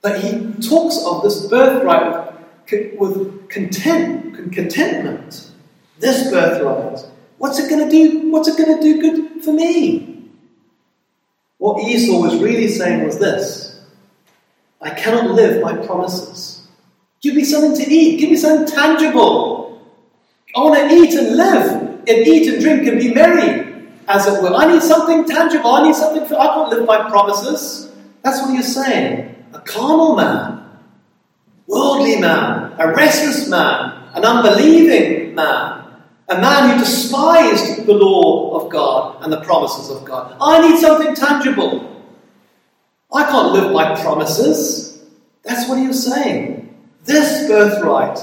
But 0.00 0.18
he 0.24 0.52
talks 0.54 0.98
of 1.06 1.22
this 1.22 1.46
birthright 1.46 2.31
with 2.70 3.48
content, 3.48 4.34
contentment. 4.52 5.50
This 5.98 6.30
birthright. 6.30 7.06
What's 7.38 7.58
it 7.58 7.68
going 7.68 7.88
to 7.88 7.90
do? 7.90 8.30
What's 8.30 8.48
it 8.48 8.56
going 8.56 8.76
to 8.76 8.82
do 8.82 9.00
good 9.00 9.44
for 9.44 9.52
me? 9.52 10.30
What 11.58 11.82
Esau 11.84 12.20
was 12.20 12.40
really 12.40 12.68
saying 12.68 13.04
was 13.04 13.18
this 13.18 13.80
I 14.80 14.90
cannot 14.90 15.30
live 15.30 15.62
by 15.62 15.76
promises. 15.76 16.66
Give 17.20 17.36
me 17.36 17.44
something 17.44 17.74
to 17.84 17.88
eat. 17.88 18.18
Give 18.18 18.30
me 18.30 18.36
something 18.36 18.66
tangible. 18.66 19.80
I 20.56 20.60
want 20.60 20.90
to 20.90 20.94
eat 20.94 21.14
and 21.14 21.36
live, 21.36 21.82
and 22.08 22.08
eat 22.08 22.52
and 22.52 22.60
drink 22.60 22.86
and 22.88 22.98
be 22.98 23.14
merry, 23.14 23.86
as 24.08 24.26
it 24.26 24.42
were. 24.42 24.54
I 24.54 24.72
need 24.72 24.82
something 24.82 25.24
tangible. 25.24 25.70
I 25.70 25.84
need 25.84 25.94
something. 25.94 26.26
For, 26.26 26.34
I 26.34 26.46
can't 26.46 26.70
live 26.70 26.86
by 26.86 27.08
promises. 27.08 27.92
That's 28.22 28.42
what 28.42 28.52
you're 28.54 28.62
saying. 28.62 29.44
A 29.52 29.60
carnal 29.60 30.16
man, 30.16 30.61
worldly 31.72 32.20
man, 32.20 32.74
a 32.78 32.92
restless 32.92 33.48
man, 33.48 34.10
an 34.14 34.24
unbelieving 34.24 35.34
man, 35.34 35.84
a 36.28 36.38
man 36.38 36.70
who 36.70 36.84
despised 36.84 37.86
the 37.86 37.94
law 37.94 38.60
of 38.60 38.70
God 38.70 39.22
and 39.22 39.32
the 39.32 39.40
promises 39.40 39.88
of 39.88 40.04
God. 40.04 40.36
I 40.38 40.68
need 40.68 40.78
something 40.78 41.14
tangible. 41.14 41.88
I 43.12 43.24
can't 43.24 43.52
live 43.52 43.72
by 43.72 44.00
promises. 44.02 45.02
That's 45.44 45.68
what 45.68 45.78
he 45.78 45.86
was 45.86 46.04
saying. 46.04 46.76
This 47.04 47.48
birthright. 47.48 48.18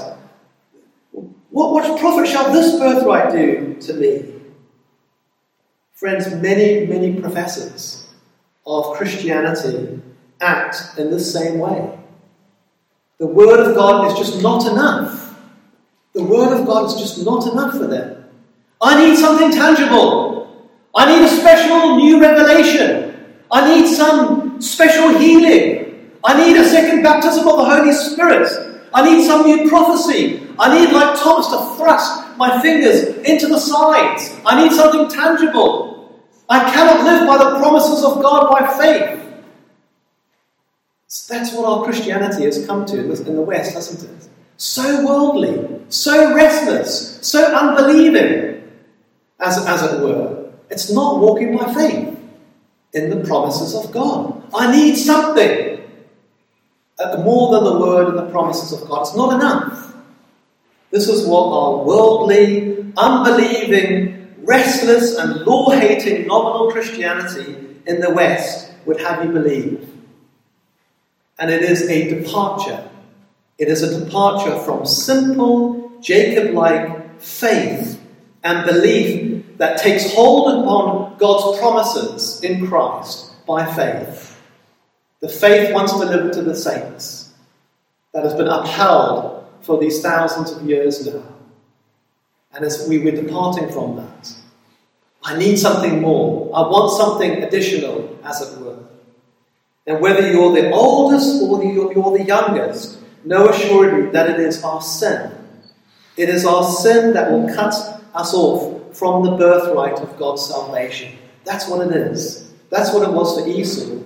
What, 1.10 1.72
what 1.72 1.98
profit 1.98 2.28
shall 2.28 2.52
this 2.52 2.78
birthright 2.78 3.32
do 3.32 3.76
to 3.80 3.94
me? 3.94 4.32
Friends, 5.92 6.32
many, 6.34 6.86
many 6.86 7.20
professors 7.20 8.08
of 8.64 8.96
Christianity 8.96 10.00
act 10.40 10.98
in 10.98 11.10
the 11.10 11.20
same 11.20 11.58
way. 11.58 11.99
The 13.20 13.26
Word 13.26 13.60
of 13.60 13.76
God 13.76 14.10
is 14.10 14.18
just 14.18 14.42
not 14.42 14.66
enough. 14.66 15.38
The 16.14 16.24
Word 16.24 16.58
of 16.58 16.66
God 16.66 16.86
is 16.86 16.94
just 16.94 17.22
not 17.22 17.46
enough 17.52 17.76
for 17.76 17.86
them. 17.86 18.24
I 18.80 18.96
need 19.04 19.14
something 19.14 19.50
tangible. 19.50 20.70
I 20.94 21.04
need 21.14 21.22
a 21.22 21.28
special 21.28 21.96
new 21.96 22.18
revelation. 22.18 23.36
I 23.50 23.74
need 23.74 23.94
some 23.94 24.62
special 24.62 25.18
healing. 25.18 26.10
I 26.24 26.42
need 26.42 26.56
a 26.56 26.64
second 26.64 27.02
baptism 27.02 27.46
of 27.46 27.58
the 27.58 27.64
Holy 27.66 27.92
Spirit. 27.92 28.88
I 28.94 29.04
need 29.04 29.26
some 29.26 29.44
new 29.44 29.68
prophecy. 29.68 30.48
I 30.58 30.78
need, 30.78 30.90
like 30.90 31.20
Thomas, 31.20 31.48
to 31.48 31.76
thrust 31.76 32.38
my 32.38 32.58
fingers 32.62 33.18
into 33.18 33.48
the 33.48 33.58
sides. 33.58 34.34
I 34.46 34.62
need 34.62 34.72
something 34.72 35.10
tangible. 35.10 36.18
I 36.48 36.72
cannot 36.72 37.04
live 37.04 37.28
by 37.28 37.36
the 37.36 37.58
promises 37.58 38.02
of 38.02 38.22
God 38.22 38.50
by 38.50 38.78
faith. 38.78 39.19
That's 41.28 41.52
what 41.52 41.64
our 41.64 41.84
Christianity 41.84 42.44
has 42.44 42.64
come 42.66 42.86
to 42.86 42.98
in 42.98 43.34
the 43.34 43.42
West, 43.42 43.74
hasn't 43.74 44.08
it? 44.08 44.28
So 44.58 45.04
worldly, 45.04 45.80
so 45.88 46.34
restless, 46.34 47.18
so 47.26 47.44
unbelieving, 47.52 48.70
as, 49.40 49.66
as 49.66 49.82
it 49.82 50.00
were. 50.02 50.52
It's 50.70 50.92
not 50.92 51.18
walking 51.18 51.56
by 51.56 51.74
faith 51.74 52.16
in 52.92 53.10
the 53.10 53.26
promises 53.26 53.74
of 53.74 53.90
God. 53.90 54.40
I 54.54 54.70
need 54.70 54.94
something 54.94 55.80
uh, 57.00 57.22
more 57.24 57.54
than 57.54 57.64
the 57.64 57.80
word 57.80 58.08
and 58.08 58.18
the 58.18 58.30
promises 58.30 58.72
of 58.72 58.88
God. 58.88 59.00
It's 59.02 59.16
not 59.16 59.34
enough. 59.34 59.96
This 60.92 61.08
is 61.08 61.26
what 61.26 61.46
our 61.50 61.84
worldly, 61.84 62.92
unbelieving, 62.96 64.34
restless, 64.44 65.16
and 65.16 65.40
law 65.44 65.70
hating 65.70 66.28
nominal 66.28 66.70
Christianity 66.70 67.78
in 67.86 68.00
the 68.00 68.10
West 68.10 68.72
would 68.86 69.00
have 69.00 69.24
you 69.24 69.32
believe. 69.32 69.88
And 71.40 71.50
it 71.50 71.62
is 71.62 71.88
a 71.88 72.08
departure. 72.08 72.88
It 73.58 73.68
is 73.68 73.82
a 73.82 74.04
departure 74.04 74.58
from 74.60 74.86
simple, 74.86 75.90
Jacob 76.00 76.54
like 76.54 77.20
faith 77.20 78.00
and 78.44 78.64
belief 78.66 79.44
that 79.58 79.78
takes 79.78 80.14
hold 80.14 80.62
upon 80.62 81.18
God's 81.18 81.58
promises 81.58 82.42
in 82.42 82.66
Christ 82.66 83.44
by 83.46 83.66
faith. 83.74 84.40
The 85.20 85.28
faith 85.28 85.74
once 85.74 85.92
delivered 85.92 86.32
to 86.34 86.42
the 86.42 86.54
saints 86.54 87.34
that 88.14 88.24
has 88.24 88.34
been 88.34 88.48
upheld 88.48 89.46
for 89.60 89.78
these 89.78 90.00
thousands 90.00 90.52
of 90.52 90.66
years 90.66 91.06
now. 91.06 91.22
And 92.52 92.64
as 92.64 92.86
we 92.88 92.98
were 92.98 93.10
departing 93.10 93.70
from 93.70 93.96
that, 93.96 94.34
I 95.22 95.36
need 95.36 95.58
something 95.58 96.00
more. 96.00 96.50
I 96.54 96.62
want 96.62 96.92
something 96.92 97.42
additional, 97.42 98.18
as 98.24 98.40
it 98.40 98.58
were. 98.60 98.79
And 99.86 100.00
whether 100.00 100.30
you're 100.30 100.52
the 100.52 100.70
oldest 100.70 101.42
or 101.42 101.64
you're 101.64 102.18
the 102.18 102.24
youngest, 102.24 102.98
know 103.24 103.48
assuredly 103.48 104.10
that 104.10 104.30
it 104.30 104.40
is 104.40 104.62
our 104.62 104.82
sin. 104.82 105.32
It 106.16 106.28
is 106.28 106.44
our 106.44 106.64
sin 106.64 107.14
that 107.14 107.30
will 107.30 107.52
cut 107.54 107.74
us 108.14 108.34
off 108.34 108.96
from 108.96 109.24
the 109.24 109.36
birthright 109.36 109.98
of 110.00 110.18
God's 110.18 110.46
salvation. 110.46 111.16
That's 111.44 111.68
what 111.68 111.86
it 111.86 111.94
is. 111.94 112.52
That's 112.70 112.92
what 112.92 113.08
it 113.08 113.12
was 113.12 113.40
for 113.40 113.48
Esau. 113.48 114.04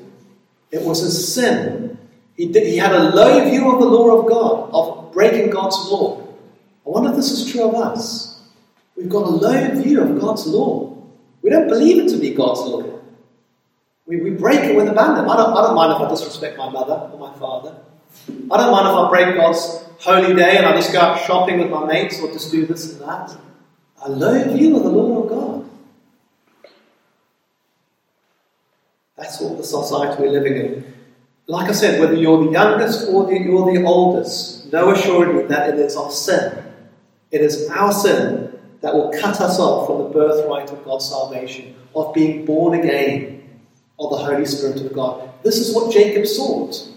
It 0.70 0.82
was 0.82 1.00
his 1.00 1.34
sin. 1.34 1.98
He, 2.37 2.50
did, 2.50 2.66
he 2.66 2.76
had 2.76 2.92
a 2.92 3.14
low 3.14 3.48
view 3.48 3.72
of 3.72 3.80
the 3.80 3.87
law 3.87 4.18
of 4.18 4.28
God, 4.28 4.70
of 4.72 5.12
breaking 5.12 5.50
God's 5.50 5.76
law. 5.88 6.20
I 6.87 6.90
wonder 6.90 7.10
if 7.10 7.16
this 7.16 7.30
is 7.30 7.50
true 7.50 7.68
of 7.68 7.74
us. 7.74 8.42
We've 8.96 9.08
got 9.08 9.24
a 9.24 9.30
low 9.30 9.82
view 9.82 10.02
of 10.02 10.20
God's 10.20 10.46
law. 10.46 10.96
We 11.42 11.50
don't 11.50 11.68
believe 11.68 12.04
it 12.04 12.10
to 12.10 12.18
be 12.18 12.30
God's 12.30 12.60
law. 12.60 12.93
We, 14.06 14.20
we 14.20 14.30
break 14.30 14.60
it 14.60 14.76
with 14.76 14.88
abandon. 14.88 15.24
I 15.28 15.36
don't, 15.36 15.56
I 15.56 15.62
don't 15.62 15.74
mind 15.74 15.92
if 15.92 16.06
I 16.06 16.10
disrespect 16.10 16.58
my 16.58 16.68
mother 16.68 17.08
or 17.12 17.18
my 17.18 17.34
father. 17.38 17.76
I 18.28 18.56
don't 18.56 18.70
mind 18.70 18.86
if 18.88 18.94
I 18.94 19.08
break 19.08 19.36
God's 19.36 19.84
holy 20.00 20.34
day 20.34 20.58
and 20.58 20.66
I 20.66 20.76
just 20.76 20.92
go 20.92 21.00
out 21.00 21.20
shopping 21.22 21.58
with 21.58 21.70
my 21.70 21.84
mates 21.86 22.20
or 22.20 22.30
just 22.30 22.50
do 22.50 22.66
this 22.66 22.92
and 22.92 23.00
that. 23.00 23.36
I 24.02 24.08
low 24.08 24.54
you 24.54 24.76
of 24.76 24.82
the 24.82 24.90
Lord 24.90 25.24
of 25.24 25.30
God. 25.30 25.70
That's 29.16 29.40
what 29.40 29.56
the 29.56 29.64
society 29.64 30.22
we're 30.22 30.30
living 30.30 30.56
in. 30.56 30.94
Like 31.46 31.68
I 31.68 31.72
said, 31.72 32.00
whether 32.00 32.14
you're 32.14 32.44
the 32.44 32.50
youngest 32.50 33.08
or 33.08 33.26
the, 33.26 33.38
you're 33.38 33.72
the 33.72 33.84
oldest, 33.84 34.70
know 34.72 34.90
assuredly 34.92 35.46
that 35.46 35.70
it 35.70 35.78
is 35.78 35.96
our 35.96 36.10
sin. 36.10 36.64
It 37.30 37.40
is 37.40 37.68
our 37.70 37.92
sin 37.92 38.58
that 38.80 38.94
will 38.94 39.12
cut 39.12 39.40
us 39.40 39.58
off 39.58 39.86
from 39.86 39.98
the 39.98 40.08
birthright 40.10 40.70
of 40.70 40.84
God's 40.84 41.08
salvation, 41.08 41.74
of 41.94 42.12
being 42.12 42.44
born 42.44 42.78
again 42.78 43.34
of 43.98 44.11
the 44.11 44.16
Holy 44.16 44.46
Spirit 44.46 44.80
of 44.80 44.92
God. 44.92 45.30
This 45.42 45.59
is 45.59 45.74
what 45.74 45.92
Jacob 45.92 46.26
sought. 46.26 46.88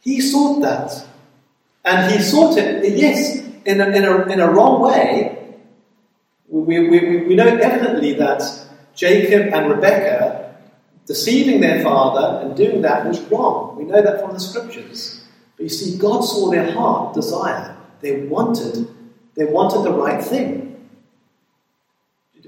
He 0.00 0.20
sought 0.20 0.60
that. 0.62 1.06
And 1.84 2.12
he 2.12 2.20
sought 2.20 2.58
it, 2.58 2.84
yes, 2.96 3.38
in 3.64 3.80
a, 3.80 3.88
in 3.88 4.04
a, 4.04 4.26
in 4.26 4.40
a 4.40 4.50
wrong 4.50 4.80
way. 4.80 5.54
We, 6.48 6.88
we, 6.88 7.26
we 7.26 7.34
know 7.34 7.46
evidently 7.46 8.14
that 8.14 8.42
Jacob 8.94 9.52
and 9.52 9.70
Rebekah 9.70 10.56
deceiving 11.06 11.60
their 11.60 11.82
father 11.82 12.44
and 12.44 12.56
doing 12.56 12.82
that 12.82 13.06
was 13.06 13.20
wrong. 13.30 13.76
We 13.76 13.84
know 13.84 14.02
that 14.02 14.20
from 14.20 14.32
the 14.32 14.40
scriptures. 14.40 15.24
But 15.56 15.64
you 15.64 15.68
see, 15.70 15.98
God 15.98 16.20
saw 16.20 16.50
their 16.50 16.70
heart 16.72 17.14
desire. 17.14 17.76
They 18.00 18.26
wanted, 18.26 18.86
they 19.34 19.44
wanted 19.44 19.82
the 19.82 19.92
right 19.92 20.22
thing. 20.22 20.88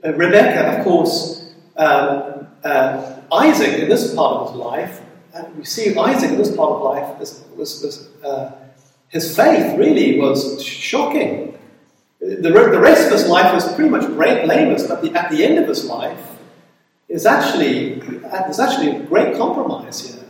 Rebecca, 0.05 0.79
of 0.79 0.85
course, 0.85 1.53
um, 1.77 2.40
uh, 2.65 3.21
Isaac 3.33 3.81
in 3.81 3.89
this 3.89 4.15
part 4.15 4.37
of 4.37 4.51
his 4.51 4.57
life, 4.57 5.01
and 5.35 5.57
we 5.57 5.65
see 5.65 5.97
Isaac 5.97 6.31
in 6.31 6.39
this 6.39 6.55
part 6.55 6.71
of 6.73 6.83
life, 6.83 7.19
was, 7.19 7.45
was, 7.57 7.83
was 7.83 8.09
uh, 8.25 8.53
his 9.09 9.35
faith 9.35 9.79
really 9.79 10.19
was 10.21 10.63
shocking. 10.63 11.59
The, 12.21 12.37
the 12.37 12.81
rest 12.81 13.07
of 13.07 13.13
his 13.13 13.27
life 13.27 13.53
was 13.55 13.73
pretty 13.75 13.91
much 13.91 14.07
blameless, 14.07 14.87
but 14.87 15.03
the, 15.03 15.13
at 15.19 15.31
the 15.31 15.45
end 15.45 15.59
of 15.59 15.69
his 15.69 15.85
life, 15.85 16.19
is 17.09 17.27
actually, 17.27 17.95
there's 17.95 18.61
actually 18.61 18.97
a 18.97 19.01
great 19.01 19.37
compromise 19.37 20.09
here. 20.09 20.25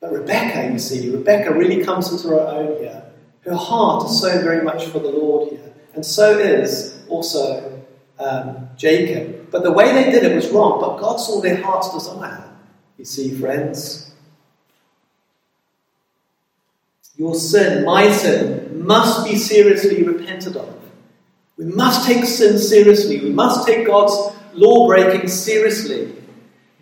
But 0.00 0.12
Rebecca, 0.12 0.72
you 0.72 0.78
see, 0.78 1.10
Rebecca 1.10 1.52
really 1.52 1.84
comes 1.84 2.10
into 2.10 2.28
her 2.28 2.40
own 2.40 2.78
here. 2.78 3.04
Her 3.44 3.54
heart 3.54 4.08
is 4.08 4.20
so 4.20 4.42
very 4.42 4.64
much 4.64 4.86
for 4.86 4.98
the 4.98 5.10
Lord 5.10 5.50
here. 5.50 5.72
And 5.94 6.04
so 6.04 6.38
is 6.38 7.02
also 7.08 7.81
um, 8.22 8.68
Jacob. 8.76 9.50
But 9.50 9.62
the 9.62 9.72
way 9.72 9.92
they 9.92 10.10
did 10.10 10.24
it 10.24 10.34
was 10.34 10.48
wrong, 10.50 10.80
but 10.80 11.00
God 11.00 11.16
saw 11.16 11.40
their 11.40 11.62
heart's 11.62 11.92
desire. 11.92 12.50
You 12.98 13.04
see, 13.04 13.34
friends. 13.34 14.12
Your 17.16 17.34
sin, 17.34 17.84
my 17.84 18.10
sin, 18.10 18.84
must 18.86 19.24
be 19.24 19.36
seriously 19.36 20.02
repented 20.02 20.56
of. 20.56 20.74
We 21.58 21.66
must 21.66 22.06
take 22.06 22.24
sin 22.24 22.58
seriously. 22.58 23.20
We 23.20 23.30
must 23.30 23.66
take 23.66 23.86
God's 23.86 24.34
law 24.54 24.86
breaking 24.86 25.28
seriously. 25.28 26.14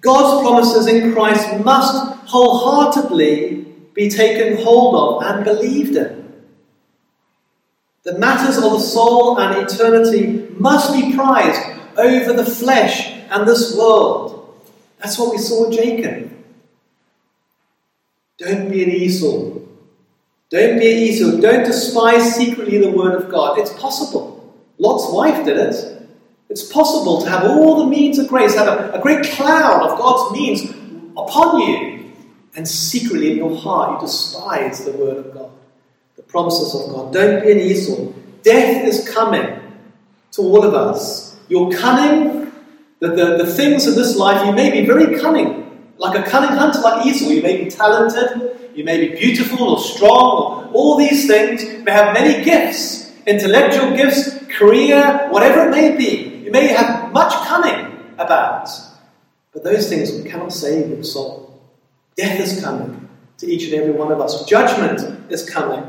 God's 0.00 0.42
promises 0.42 0.86
in 0.86 1.12
Christ 1.12 1.62
must 1.64 2.16
wholeheartedly 2.26 3.66
be 3.92 4.08
taken 4.08 4.62
hold 4.62 4.94
of 4.94 5.22
and 5.30 5.44
believed 5.44 5.96
in. 5.96 6.19
The 8.02 8.18
matters 8.18 8.56
of 8.56 8.72
the 8.72 8.80
soul 8.80 9.38
and 9.38 9.58
eternity 9.58 10.48
must 10.58 10.94
be 10.94 11.14
prized 11.14 11.60
over 11.98 12.32
the 12.32 12.46
flesh 12.46 13.08
and 13.30 13.46
this 13.46 13.76
world. 13.76 14.58
That's 14.98 15.18
what 15.18 15.32
we 15.32 15.38
saw 15.38 15.68
with 15.68 15.76
Jacob. 15.76 16.30
Don't 18.38 18.70
be 18.70 18.84
an 18.84 18.90
Esau. 18.90 19.58
Don't 20.48 20.78
be 20.78 20.92
an 20.92 20.98
Esau. 20.98 21.40
Don't 21.42 21.64
despise 21.64 22.34
secretly 22.34 22.78
the 22.78 22.90
word 22.90 23.22
of 23.22 23.30
God. 23.30 23.58
It's 23.58 23.72
possible. 23.74 24.54
Lot's 24.78 25.12
wife 25.12 25.44
did 25.44 25.58
it. 25.58 26.08
It's 26.48 26.72
possible 26.72 27.22
to 27.22 27.28
have 27.28 27.44
all 27.44 27.84
the 27.84 27.86
means 27.86 28.18
of 28.18 28.28
grace, 28.28 28.56
have 28.56 28.66
a, 28.66 28.92
a 28.92 29.00
great 29.00 29.24
cloud 29.26 29.88
of 29.88 29.98
God's 29.98 30.32
means 30.32 30.70
upon 31.16 31.60
you, 31.60 32.12
and 32.56 32.66
secretly 32.66 33.32
in 33.32 33.36
your 33.36 33.56
heart 33.56 34.00
you 34.00 34.06
despise 34.06 34.84
the 34.84 34.92
word 34.92 35.18
of 35.18 35.34
God 35.34 35.59
promises 36.22 36.74
of 36.74 36.90
God. 36.90 37.12
Don't 37.12 37.42
be 37.42 37.52
an 37.52 37.58
Esau. 37.58 38.12
Death 38.42 38.84
is 38.84 39.08
coming 39.08 39.60
to 40.32 40.42
all 40.42 40.64
of 40.64 40.74
us. 40.74 41.36
You're 41.48 41.72
cunning. 41.72 42.52
The, 43.00 43.08
the, 43.08 43.44
the 43.44 43.46
things 43.46 43.86
of 43.86 43.94
this 43.94 44.16
life, 44.16 44.46
you 44.46 44.52
may 44.52 44.70
be 44.70 44.86
very 44.86 45.18
cunning. 45.18 45.60
Like 45.96 46.18
a 46.18 46.28
cunning 46.28 46.50
hunter 46.50 46.80
like 46.80 47.06
Esau, 47.06 47.30
you 47.30 47.42
may 47.42 47.64
be 47.64 47.70
talented, 47.70 48.70
you 48.74 48.84
may 48.84 49.08
be 49.08 49.18
beautiful 49.18 49.70
or 49.70 49.78
strong, 49.78 50.68
or 50.68 50.72
all 50.72 50.96
these 50.96 51.26
things. 51.26 51.62
You 51.64 51.82
may 51.82 51.92
have 51.92 52.14
many 52.14 52.44
gifts, 52.44 53.12
intellectual 53.26 53.96
gifts, 53.96 54.38
career, 54.48 55.28
whatever 55.30 55.68
it 55.68 55.70
may 55.70 55.96
be. 55.96 56.42
You 56.44 56.50
may 56.50 56.68
have 56.68 57.12
much 57.12 57.32
cunning 57.46 58.14
about. 58.18 58.68
But 59.52 59.64
those 59.64 59.88
things 59.88 60.10
cannot 60.30 60.52
save 60.52 60.90
your 60.90 61.04
soul. 61.04 61.60
Death 62.16 62.38
is 62.40 62.62
coming 62.62 63.08
to 63.38 63.46
each 63.46 63.64
and 63.64 63.74
every 63.74 63.92
one 63.92 64.12
of 64.12 64.20
us. 64.20 64.44
Judgment 64.44 65.30
is 65.30 65.48
coming. 65.48 65.88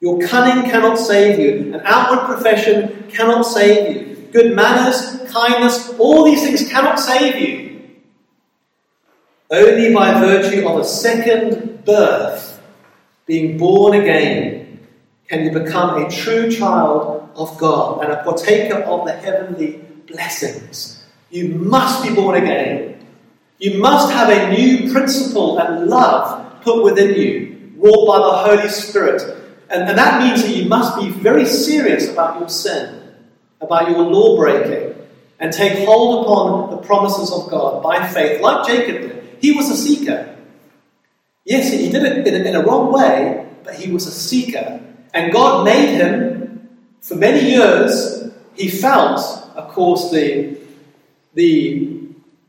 Your 0.00 0.20
cunning 0.26 0.70
cannot 0.70 0.96
save 0.98 1.38
you. 1.38 1.74
An 1.74 1.80
outward 1.84 2.26
profession 2.26 3.08
cannot 3.08 3.42
save 3.42 3.96
you. 3.96 4.16
Good 4.32 4.54
manners, 4.54 5.30
kindness, 5.30 5.94
all 5.98 6.24
these 6.24 6.42
things 6.42 6.68
cannot 6.70 7.00
save 7.00 7.36
you. 7.36 7.80
Only 9.50 9.94
by 9.94 10.20
virtue 10.20 10.68
of 10.68 10.80
a 10.80 10.84
second 10.84 11.84
birth, 11.84 12.60
being 13.26 13.56
born 13.56 14.00
again, 14.00 14.80
can 15.28 15.44
you 15.44 15.50
become 15.50 16.04
a 16.04 16.10
true 16.10 16.50
child 16.50 17.28
of 17.36 17.56
God 17.58 18.02
and 18.02 18.12
a 18.12 18.22
partaker 18.22 18.78
of 18.82 19.06
the 19.06 19.12
heavenly 19.12 19.82
blessings. 20.06 21.04
You 21.30 21.48
must 21.48 22.02
be 22.02 22.14
born 22.14 22.42
again. 22.42 23.06
You 23.58 23.78
must 23.78 24.12
have 24.12 24.28
a 24.28 24.56
new 24.56 24.92
principle 24.92 25.58
and 25.58 25.86
love 25.86 26.62
put 26.62 26.82
within 26.82 27.14
you, 27.14 27.72
wrought 27.76 28.06
by 28.06 28.18
the 28.18 28.56
Holy 28.56 28.68
Spirit 28.68 29.45
and, 29.70 29.88
and 29.88 29.98
that 29.98 30.22
means 30.22 30.42
that 30.42 30.54
you 30.54 30.68
must 30.68 30.98
be 30.98 31.10
very 31.10 31.44
serious 31.46 32.08
about 32.08 32.38
your 32.38 32.48
sin, 32.48 33.14
about 33.60 33.90
your 33.90 34.02
law 34.02 34.36
breaking, 34.36 34.94
and 35.38 35.52
take 35.52 35.84
hold 35.84 36.24
upon 36.24 36.70
the 36.70 36.76
promises 36.78 37.32
of 37.32 37.50
God 37.50 37.82
by 37.82 38.06
faith, 38.06 38.40
like 38.40 38.66
Jacob 38.66 39.02
did. 39.02 39.36
He 39.40 39.52
was 39.52 39.70
a 39.70 39.76
seeker. 39.76 40.36
Yes, 41.44 41.70
he 41.72 41.90
did 41.90 42.02
it 42.02 42.26
in 42.26 42.46
in 42.46 42.54
a 42.54 42.62
wrong 42.62 42.92
way, 42.92 43.46
but 43.64 43.74
he 43.74 43.92
was 43.92 44.06
a 44.06 44.10
seeker. 44.12 44.80
And 45.12 45.32
God 45.32 45.64
made 45.64 45.96
him, 45.96 46.68
for 47.00 47.14
many 47.14 47.50
years, 47.50 48.30
he 48.54 48.68
felt, 48.68 49.20
of 49.54 49.68
course, 49.68 50.10
the, 50.10 50.58
the 51.34 51.98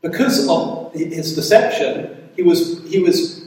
because 0.00 0.48
of 0.48 0.92
his 0.94 1.34
deception, 1.34 2.30
he 2.36 2.42
was, 2.42 2.88
he 2.88 3.00
was 3.00 3.46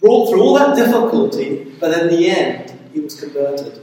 brought 0.00 0.30
through 0.30 0.42
all 0.42 0.54
that 0.54 0.76
difficulty, 0.76 1.72
but 1.78 1.98
in 1.98 2.08
the 2.08 2.28
end, 2.28 2.73
he 2.94 3.00
was 3.00 3.20
converted. 3.20 3.80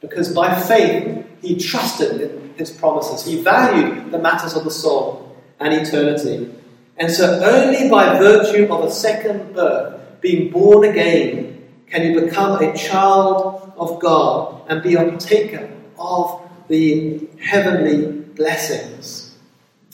Because 0.00 0.32
by 0.32 0.58
faith, 0.60 1.26
he 1.40 1.56
trusted 1.56 2.20
in 2.20 2.54
his 2.56 2.70
promises. 2.70 3.24
He 3.24 3.42
valued 3.42 4.10
the 4.10 4.18
matters 4.18 4.54
of 4.54 4.64
the 4.64 4.70
soul 4.70 5.36
and 5.60 5.72
eternity. 5.72 6.52
And 6.96 7.12
so, 7.12 7.40
only 7.44 7.88
by 7.88 8.18
virtue 8.18 8.72
of 8.72 8.84
a 8.84 8.90
second 8.90 9.54
birth, 9.54 10.20
being 10.20 10.50
born 10.50 10.88
again, 10.88 11.68
can 11.86 12.02
you 12.02 12.20
become 12.20 12.60
a 12.60 12.76
child 12.76 13.72
of 13.76 14.00
God 14.00 14.62
and 14.68 14.82
be 14.82 14.96
partaker 14.96 15.70
of 15.98 16.42
the 16.68 17.26
heavenly 17.40 18.12
blessings. 18.34 19.36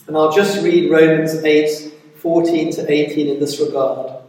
And 0.07 0.17
I'll 0.17 0.33
just 0.33 0.63
read 0.63 0.91
Romans 0.91 1.35
8 1.35 1.93
14 2.17 2.73
to 2.73 2.91
18 2.91 3.29
in 3.29 3.41
this 3.41 3.61
regard. 3.61 4.23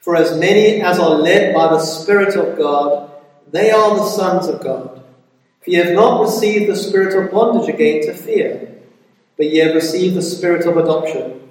For 0.00 0.16
as 0.16 0.36
many 0.38 0.82
as 0.82 0.98
are 0.98 1.14
led 1.14 1.54
by 1.54 1.68
the 1.68 1.78
Spirit 1.80 2.36
of 2.36 2.58
God, 2.58 3.10
they 3.52 3.70
are 3.70 3.96
the 3.96 4.06
sons 4.06 4.48
of 4.48 4.62
God. 4.62 5.02
For 5.60 5.70
ye 5.70 5.76
have 5.76 5.94
not 5.94 6.22
received 6.22 6.68
the 6.68 6.76
spirit 6.76 7.14
of 7.14 7.30
bondage 7.30 7.72
again 7.72 8.02
to 8.06 8.14
fear, 8.14 8.68
but 9.36 9.46
ye 9.46 9.58
have 9.58 9.74
received 9.74 10.16
the 10.16 10.22
spirit 10.22 10.66
of 10.66 10.76
adoption, 10.76 11.48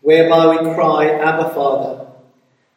whereby 0.00 0.46
we 0.46 0.74
cry, 0.74 1.10
Abba, 1.10 1.50
Father. 1.50 2.06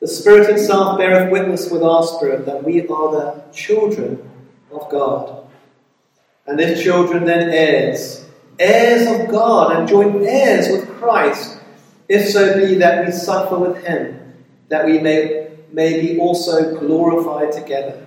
The 0.03 0.09
Spirit 0.09 0.49
itself 0.49 0.97
beareth 0.97 1.31
witness 1.31 1.71
with 1.71 1.81
our 1.81 2.03
spirit 2.03 2.45
that 2.45 2.65
we 2.65 2.85
are 2.87 3.11
the 3.11 3.41
children 3.53 4.29
of 4.69 4.89
God. 4.89 5.47
And 6.45 6.59
if 6.59 6.83
children, 6.83 7.23
then 7.23 7.49
heirs, 7.49 8.25
heirs 8.59 9.07
of 9.07 9.31
God, 9.31 9.77
and 9.77 9.87
joint 9.87 10.21
heirs 10.25 10.67
with 10.69 10.89
Christ, 10.99 11.57
if 12.09 12.27
so 12.27 12.59
be 12.59 12.75
that 12.75 13.05
we 13.05 13.13
suffer 13.13 13.57
with 13.57 13.81
him, 13.85 14.33
that 14.67 14.85
we 14.85 14.99
may, 14.99 15.55
may 15.71 16.01
be 16.01 16.19
also 16.19 16.77
glorified 16.77 17.53
together. 17.53 18.05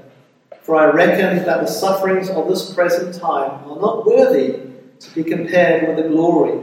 For 0.67 0.75
I 0.75 0.87
reckon 0.87 1.45
that 1.45 1.61
the 1.61 1.69
sufferings 1.69 2.29
of 2.29 2.49
this 2.49 2.75
present 2.75 3.15
time 3.15 3.71
are 3.71 3.81
not 3.81 4.05
worthy 4.05 4.63
to 4.99 5.15
be 5.15 5.23
compared 5.23 5.87
with 5.87 5.97
the 5.97 6.11
glory 6.11 6.59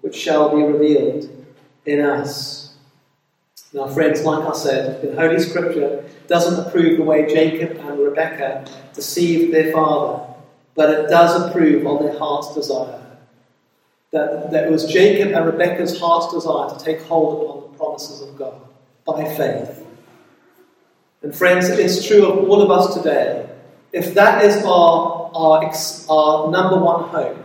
which 0.00 0.16
shall 0.16 0.50
be 0.50 0.60
revealed 0.60 1.30
in 1.86 2.00
us. 2.00 2.74
Now, 3.72 3.86
friends, 3.86 4.24
like 4.24 4.44
I 4.44 4.52
said, 4.54 5.04
in 5.04 5.16
Holy 5.16 5.38
Scripture 5.38 6.04
doesn't 6.26 6.66
approve 6.66 6.96
the 6.96 7.04
way 7.04 7.32
Jacob 7.32 7.76
and 7.78 8.00
Rebekah 8.00 8.64
deceived 8.92 9.54
their 9.54 9.72
father, 9.72 10.34
but 10.74 10.90
it 10.90 11.08
does 11.08 11.48
approve 11.48 11.86
on 11.86 12.04
their 12.04 12.18
heart's 12.18 12.52
desire. 12.56 13.02
That, 14.10 14.50
that 14.50 14.64
it 14.64 14.70
was 14.72 14.84
Jacob 14.86 15.32
and 15.32 15.46
Rebekah's 15.46 16.00
heart's 16.00 16.34
desire 16.34 16.76
to 16.76 16.84
take 16.84 17.02
hold 17.02 17.44
upon 17.44 17.70
the 17.70 17.78
promises 17.78 18.20
of 18.20 18.36
God 18.36 18.60
by 19.06 19.22
faith. 19.36 19.83
And 21.24 21.34
friends, 21.34 21.70
it's 21.70 22.06
true 22.06 22.26
of 22.26 22.50
all 22.50 22.60
of 22.60 22.70
us 22.70 22.94
today. 22.94 23.48
If 23.92 24.12
that 24.12 24.44
is 24.44 24.62
our, 24.62 25.30
our, 25.34 25.72
our 26.10 26.50
number 26.50 26.76
one 26.76 27.08
hope, 27.08 27.38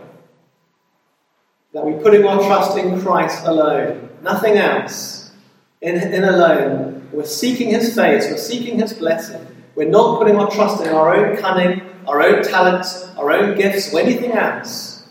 that 1.72 1.86
we're 1.86 1.98
putting 2.02 2.26
our 2.26 2.40
trust 2.40 2.76
in 2.76 3.00
Christ 3.00 3.46
alone, 3.46 4.10
nothing 4.20 4.58
else, 4.58 5.32
in, 5.80 5.96
in 5.96 6.24
alone, 6.24 7.08
we're 7.10 7.24
seeking 7.24 7.70
His 7.70 7.94
face, 7.94 8.26
we're 8.26 8.36
seeking 8.36 8.78
His 8.78 8.92
blessing. 8.92 9.46
We're 9.74 9.88
not 9.88 10.18
putting 10.18 10.36
our 10.36 10.50
trust 10.50 10.84
in 10.84 10.92
our 10.92 11.16
own 11.16 11.38
cunning, 11.38 11.80
our 12.06 12.20
own 12.20 12.42
talents, 12.42 13.08
our 13.16 13.32
own 13.32 13.56
gifts, 13.56 13.94
or 13.94 14.00
anything 14.00 14.32
else. 14.32 15.08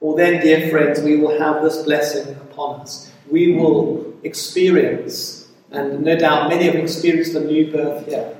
Well, 0.00 0.14
then, 0.14 0.42
dear 0.42 0.68
friends, 0.68 1.00
we 1.00 1.16
will 1.16 1.38
have 1.38 1.62
this 1.62 1.82
blessing 1.84 2.34
upon 2.34 2.80
us. 2.80 3.10
We 3.30 3.54
will 3.54 4.12
experience 4.24 5.43
and 5.74 6.02
no 6.02 6.16
doubt 6.16 6.48
many 6.48 6.64
have 6.64 6.76
experienced 6.76 7.32
the 7.32 7.40
new 7.40 7.70
birth 7.70 8.06
here 8.06 8.36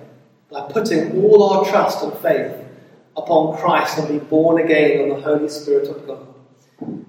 by 0.51 0.61
putting 0.71 1.23
all 1.23 1.43
our 1.43 1.65
trust 1.65 2.03
and 2.03 2.13
faith 2.19 2.55
upon 3.17 3.57
Christ 3.57 3.99
and 3.99 4.09
be 4.09 4.19
born 4.19 4.63
again 4.63 5.01
in 5.01 5.09
the 5.09 5.21
Holy 5.21 5.49
Spirit 5.49 5.89
of 5.89 6.07
God. 6.07 6.27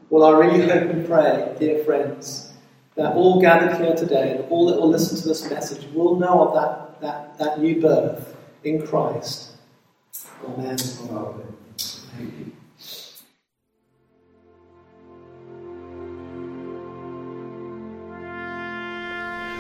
Well, 0.10 0.24
I 0.24 0.38
really 0.38 0.68
hope 0.68 0.90
and 0.90 1.06
pray, 1.06 1.56
dear 1.60 1.84
friends, 1.84 2.54
that 2.96 3.14
all 3.14 3.42
gathered 3.42 3.78
here 3.84 3.96
today 3.96 4.32
and 4.32 4.46
all 4.50 4.68
that 4.68 4.80
will 4.80 4.90
listen 4.90 5.18
to 5.18 5.28
this 5.28 5.50
message 5.50 5.86
will 5.94 6.16
know 6.16 6.48
of 6.48 6.54
that, 6.56 7.02
that, 7.02 7.38
that 7.38 7.60
new 7.60 7.82
birth 7.82 8.36
in 8.64 8.86
Christ. 8.86 9.52
Amen. 10.48 10.78
Amen. 11.10 12.52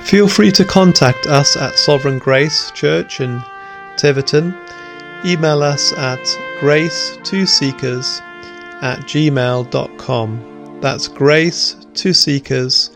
Feel 0.06 0.28
free 0.28 0.51
to 0.51 0.64
contact 0.64 1.26
us 1.26 1.58
at 1.58 1.80
Sovereign 1.80 2.20
Grace 2.20 2.70
Church 2.72 3.22
in 3.22 3.41
Tiverton. 3.97 4.56
Email 5.26 5.64
us 5.64 5.91
at 5.93 6.20
grace2seekers 6.60 8.22
at 8.84 8.99
gmail.com. 8.99 10.80
That's 10.80 11.10
grace2seekers 11.10 12.91